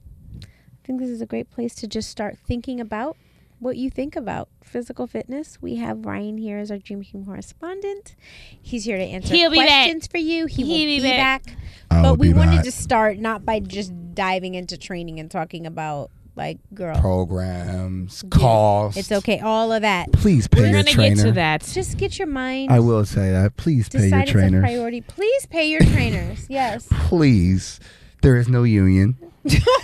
[0.43, 0.47] I
[0.87, 3.17] think this is a great place to just start thinking about
[3.65, 5.57] what you think about physical fitness.
[5.59, 8.15] We have Ryan here as our Dream Team correspondent.
[8.61, 10.45] He's here to answer He'll questions for you.
[10.45, 11.45] He He'll will be be back.
[11.45, 11.55] back.
[11.89, 12.65] I But we wanted back.
[12.65, 16.99] to start not by just diving into training and talking about like girl.
[16.99, 18.29] programs, Yeah.
[18.37, 18.99] costs.
[18.99, 20.11] It's okay, all of that.
[20.11, 21.15] Please pay We're your gonna trainer.
[21.15, 21.63] get to that.
[21.63, 22.71] Just get your mind.
[22.71, 23.57] I will say that.
[23.57, 25.01] Please pay your decide it's a priority.
[25.01, 26.45] Please pay your trainers.
[26.49, 26.87] Yes.
[27.07, 27.79] Please.
[28.21, 29.17] There is no union.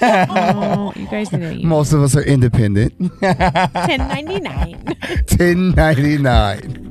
[0.02, 1.32] Oh, you guys.
[1.64, 2.94] Most of us are independent.
[3.22, 4.84] Ten ninety nine.
[5.30, 6.88] 1099.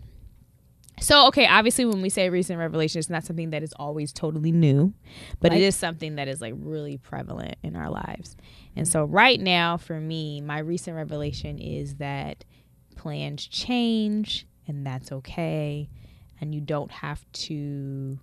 [1.01, 4.51] so okay obviously when we say recent revelation it's not something that is always totally
[4.51, 4.93] new
[5.41, 5.61] but Right.
[5.61, 8.37] it is something that is like really prevalent in our lives.
[8.77, 12.45] And so right now for me my recent revelation is that
[12.95, 15.89] plans change and that's okay
[16.39, 18.19] and you don't have to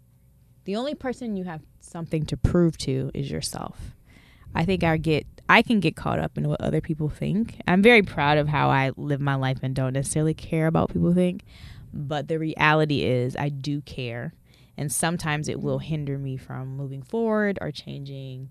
[0.64, 3.78] the only person you have something to prove to is yourself.
[4.54, 7.60] I think I get I can get caught up in what other people think.
[7.68, 10.94] I'm very proud of how I live my life and don't necessarily care about what
[10.94, 11.42] people think.
[11.92, 14.32] But the reality is I do care.
[14.78, 18.50] And sometimes it will hinder me from moving forward or changing,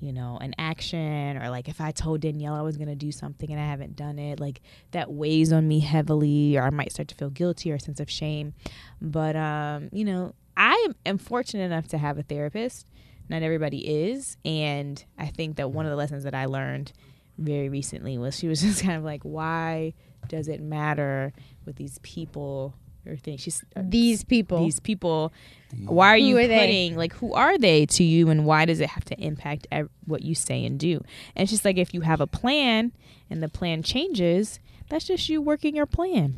[0.00, 3.12] you know, an action or like if I told Danielle I was going to do
[3.12, 6.92] something and I haven't done it, like that weighs on me heavily or I might
[6.92, 8.54] start to feel guilty or a sense of shame.
[9.02, 12.88] But um, you know, I am fortunate enough to have a therapist
[13.28, 16.92] not everybody is and i think that one of the lessons that i learned
[17.38, 19.92] very recently was she was just kind of like why
[20.28, 21.32] does it matter
[21.64, 22.74] with these people
[23.06, 24.58] or things she's uh, These people.
[24.64, 25.32] these people
[25.86, 26.58] why are Who you are they?
[26.58, 29.88] putting like who are they to you and why does it have to impact ev-
[30.06, 30.94] what you say and do
[31.36, 32.92] and it's just like if you have a plan
[33.30, 34.58] and the plan changes
[34.90, 36.34] that's just you working your plan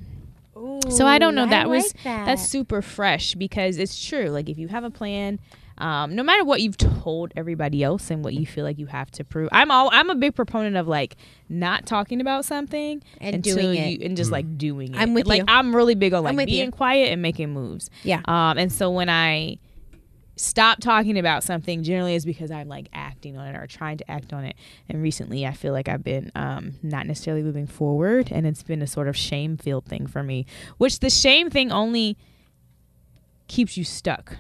[0.91, 1.47] so I don't know.
[1.47, 2.27] Ooh, That was like that.
[2.27, 4.27] that's super fresh because it's true.
[4.27, 5.39] Like if you have a plan,
[5.81, 9.11] um, no matter what you've told everybody else and what you feel like you have
[9.13, 11.17] to prove, I'm all I'm a big proponent of like
[11.49, 14.03] not talking about something And until doing you it.
[14.07, 14.99] and just like doing it.
[15.01, 15.45] I'm with like you.
[15.49, 16.71] I'm really big on like being you.
[16.71, 17.91] quiet and making moves.
[18.03, 18.21] Yeah.
[18.27, 19.59] Um, and so when I
[20.37, 24.11] stop talking about something, generally is because I'm like acting on it or trying to
[24.11, 24.57] act on it.
[24.89, 28.81] And recently, I feel like I've been um, not necessarily moving forward, and it's been
[28.81, 30.47] a sort of shame filled thing for me.
[30.79, 32.17] Which the shame thing only
[33.49, 34.37] keeps you stuck.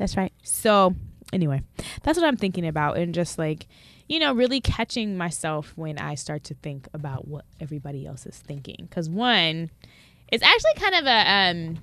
[0.00, 0.32] That's right.
[0.42, 0.96] So
[1.30, 1.62] anyway,
[2.02, 3.66] that's what I'm thinking about, and just like
[4.08, 8.36] you know, really catching myself when I start to think about what everybody else is
[8.36, 8.88] thinking.
[8.88, 9.70] Because one,
[10.32, 11.78] it's actually kind of a um,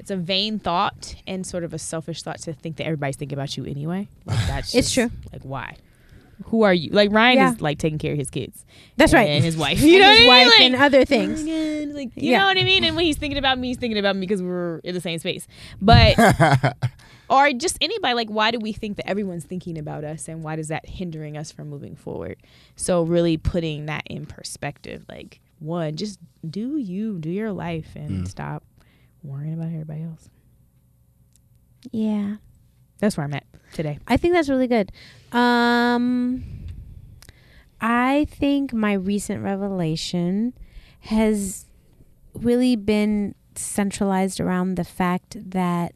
[0.00, 3.38] it's a vain thought and sort of a selfish thought to think that everybody's thinking
[3.38, 4.08] about you anyway.
[4.24, 5.18] Like that's It's just, true.
[5.32, 5.76] Like why?
[6.44, 6.90] Who are you?
[6.90, 7.52] Like Ryan Yeah.
[7.54, 8.64] is like taking care of his kids.
[8.96, 9.28] That's right.
[9.28, 9.80] And his wife.
[9.80, 10.46] You You know his what I mean?
[10.46, 11.42] wife Like, and other oh things.
[11.44, 12.38] my like you Yeah.
[12.40, 12.84] know what I mean.
[12.84, 15.18] And when he's thinking about me, he's thinking about me because we're in the same
[15.18, 15.46] space.
[15.80, 16.16] But
[17.30, 20.56] or just anybody like why do we think that everyone's thinking about us and why
[20.56, 22.36] does that hindering us from moving forward
[22.76, 28.24] so really putting that in perspective like one just do you do your life and
[28.24, 28.28] Mm.
[28.28, 28.62] stop
[29.24, 30.28] worrying about everybody else
[31.90, 32.36] Yeah.
[32.98, 34.90] That's where i'm at today I think that's really good.
[35.32, 36.44] Um,
[37.80, 40.54] I think my recent revelation
[41.00, 41.66] has
[42.32, 45.92] really been centralized around the fact that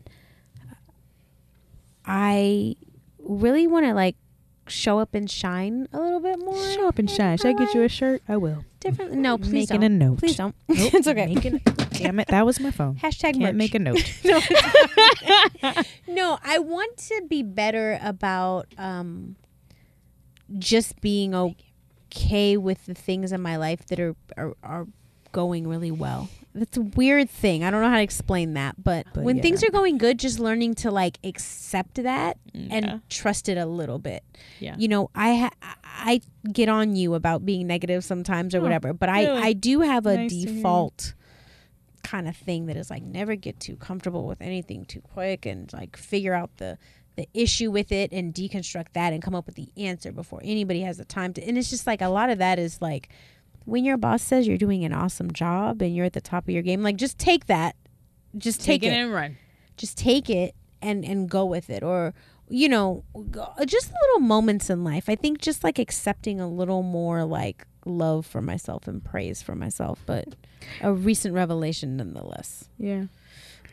[2.05, 2.77] I
[3.19, 4.17] really want to like
[4.67, 6.57] show up and shine a little bit more.
[6.73, 9.13] show up and shine should i get you a shirt i will different?
[9.15, 9.93] No, please making don't.
[9.93, 10.55] a note Please don't.
[10.69, 11.35] Nope, it's okay.
[11.35, 11.61] making,
[12.03, 13.55] damn it that was my phone Hashtag can't merch.
[13.55, 14.39] make a note no,
[16.09, 19.37] no, I want to be better about um,
[20.59, 24.87] just being okay with the things in my life that are, are are
[25.33, 26.29] going really well.
[26.53, 27.63] That's a weird thing.
[27.63, 29.43] I don't know how to explain that, but, But when yeah.
[29.43, 32.69] things are going good, just learning to like accept that Yeah.
[32.75, 34.25] and trust it a little bit.
[34.59, 36.21] yeah You know, I ha- I
[36.53, 39.29] get on you about being negative sometimes or Oh, whatever, but really?
[39.29, 41.15] I I do have a Nice default
[42.03, 45.73] kind of thing that is like never get too comfortable with anything too quick and
[45.73, 46.79] like figure out the
[47.17, 50.81] the issue with it and deconstruct that and come up with the answer before anybody
[50.81, 53.09] has the time to and it's just like a lot of that is like
[53.67, 56.51] when your boss says you're doing an awesome job and you're at the top of
[56.51, 57.77] your game like just take that
[58.37, 58.99] just take, take it it.
[58.99, 59.37] and run.
[59.77, 62.15] Just take it and and go with it or
[62.49, 63.05] you know
[63.67, 65.09] just little moments in life.
[65.09, 69.55] I think just like accepting a little more like love for myself and praise for
[69.55, 70.29] myself, but
[70.81, 72.69] a recent revelation nonetheless.
[72.79, 73.05] Yeah.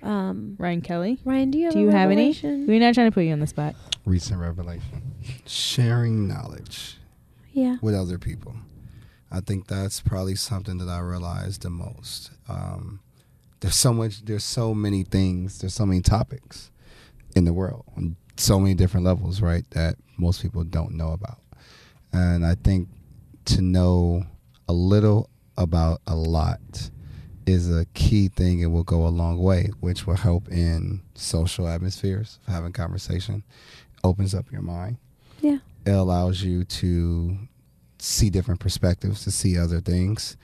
[0.04, 1.20] Um, Ryan Kelley.
[1.26, 2.38] Ryan, do you have Do a you have any?
[2.44, 3.76] We're not trying to put you on the spot.
[4.06, 5.02] Recent revelation.
[5.46, 6.98] Sharing knowledge
[7.52, 7.78] Yeah.
[7.82, 8.56] with other people.
[9.32, 12.32] I think that's probably something that I realized the most.
[12.48, 13.00] Um,
[13.60, 16.70] there's so much, there's so many things, there's so many topics
[17.36, 19.70] in the world on so many different levels, right?
[19.72, 21.40] That most people don't know about.
[22.14, 22.88] And I think
[23.48, 24.26] to know
[24.68, 26.60] a little about a lot
[27.46, 31.68] is a key thing and will go a long way, which will help in social
[31.68, 33.44] atmospheres, having conversation,
[34.04, 34.98] opens up your mind.
[35.42, 35.60] Yeah.
[35.86, 37.38] It allows you to
[38.00, 40.36] see different perspectives, to see other things.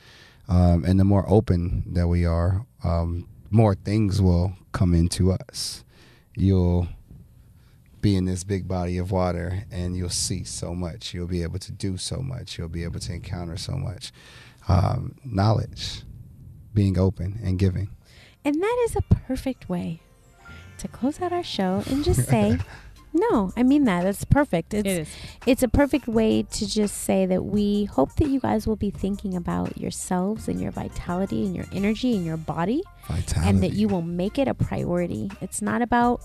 [0.48, 5.84] Um, and the more open that we are, um, more things will come into us.
[6.36, 6.88] You'll
[8.04, 11.14] be in this big body of water and you'll see so much.
[11.14, 12.58] You'll be able to do so much.
[12.58, 14.12] You'll be able to encounter so much.
[14.68, 16.04] Um, knowledge,
[16.74, 17.90] being open and giving.
[18.46, 20.02] And that is a perfect way
[20.78, 22.60] to close out our show and just say,
[23.14, 24.06] no, I mean that.
[24.06, 24.74] It's perfect.
[24.74, 25.10] It's it is.
[25.46, 28.90] it's a perfect way to just say that we hope that you guys will be
[28.90, 33.50] thinking about yourselves and your vitality and your energy and your body Vitality.
[33.50, 35.30] and that you will make it a priority.
[35.42, 36.22] It's not about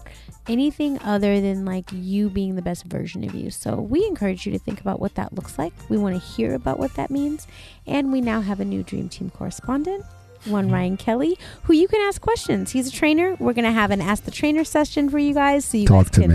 [0.49, 3.51] anything other than like you being the best version of you.
[3.51, 5.74] So we encourage you to think about what that looks like.
[5.91, 7.47] We want to hear about what that means.
[7.86, 10.05] And we now have a new Dream Team correspondent.
[10.45, 12.70] One Ryan Kelley, who you can ask questions.
[12.72, 13.36] He's a trainer.
[13.39, 16.11] We're gonna have an Ask the Trainer session for you guys, so you Talk guys
[16.12, 16.30] to can.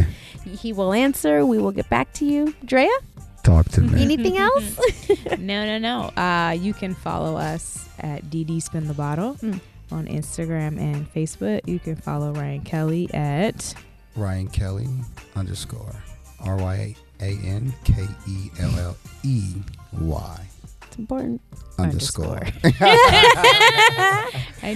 [0.45, 0.55] me.
[0.55, 1.45] He will answer.
[1.45, 2.53] We will get back to you.
[2.65, 2.89] Drea,
[3.43, 4.01] Talk to me.
[4.01, 4.79] anything else?
[5.39, 6.01] no, no, no.
[6.21, 9.59] Uh, you can follow us at DD Spin the Bottle Mm.
[9.91, 11.61] on Instagram and Facebook.
[11.67, 13.73] You can follow Ryan Kelley at
[14.15, 14.87] Ryan Kelley
[15.35, 15.95] underscore
[16.41, 19.53] R Y A N K E L L E
[20.01, 20.39] Y
[20.93, 21.41] It's important.
[21.79, 22.45] underscore.
[22.63, 22.69] I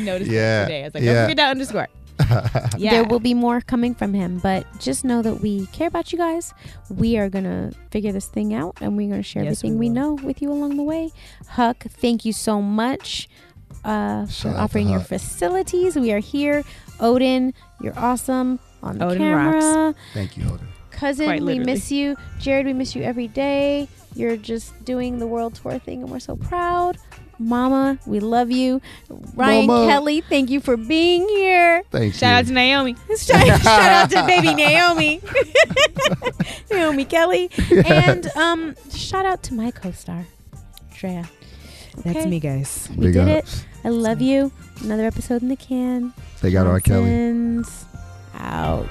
[0.01, 0.82] noticed Yeah, that today.
[0.82, 1.13] I was like, yeah.
[1.13, 1.88] don't forget that underscore.
[2.78, 2.91] Yeah.
[2.91, 6.18] There will be more coming from him, but just know that we care about you
[6.18, 6.53] guys.
[6.89, 9.78] We are going to figure this thing out and we're going to share Yes, everything
[9.80, 11.11] we we, know with you along the way.
[11.47, 13.30] Huck, thank you so much
[13.86, 15.07] uh, for Shout out to offering your Huck.
[15.09, 15.95] facilities.
[15.95, 16.63] We are here.
[16.99, 19.95] Odin, you're awesome on the Odin camera.
[20.13, 20.68] Thank you, Odin.
[20.91, 22.15] Cousin, we miss you.
[22.39, 23.88] Jared, we miss you every day.
[24.16, 26.97] You're just doing the world tour thing and we're so proud.
[27.39, 28.82] Mama, we love you.
[29.36, 29.88] Ryan Mama.
[29.88, 31.84] Kelley, thank you for being here.
[31.91, 32.36] Thank Shout you.
[32.38, 32.95] out to Naomi.
[33.18, 35.22] shout, shout out to baby Naomi,
[36.72, 37.51] Naomi Kelley,
[37.86, 40.26] and um, shout out to my co-star,
[40.95, 41.30] Drea.
[42.03, 42.89] That's me, guys.
[42.95, 43.66] We Big did ups.
[43.84, 44.51] I love you.
[44.82, 46.14] Another episode in the can.
[46.41, 47.64] They got our Kelly.
[48.39, 48.88] Out.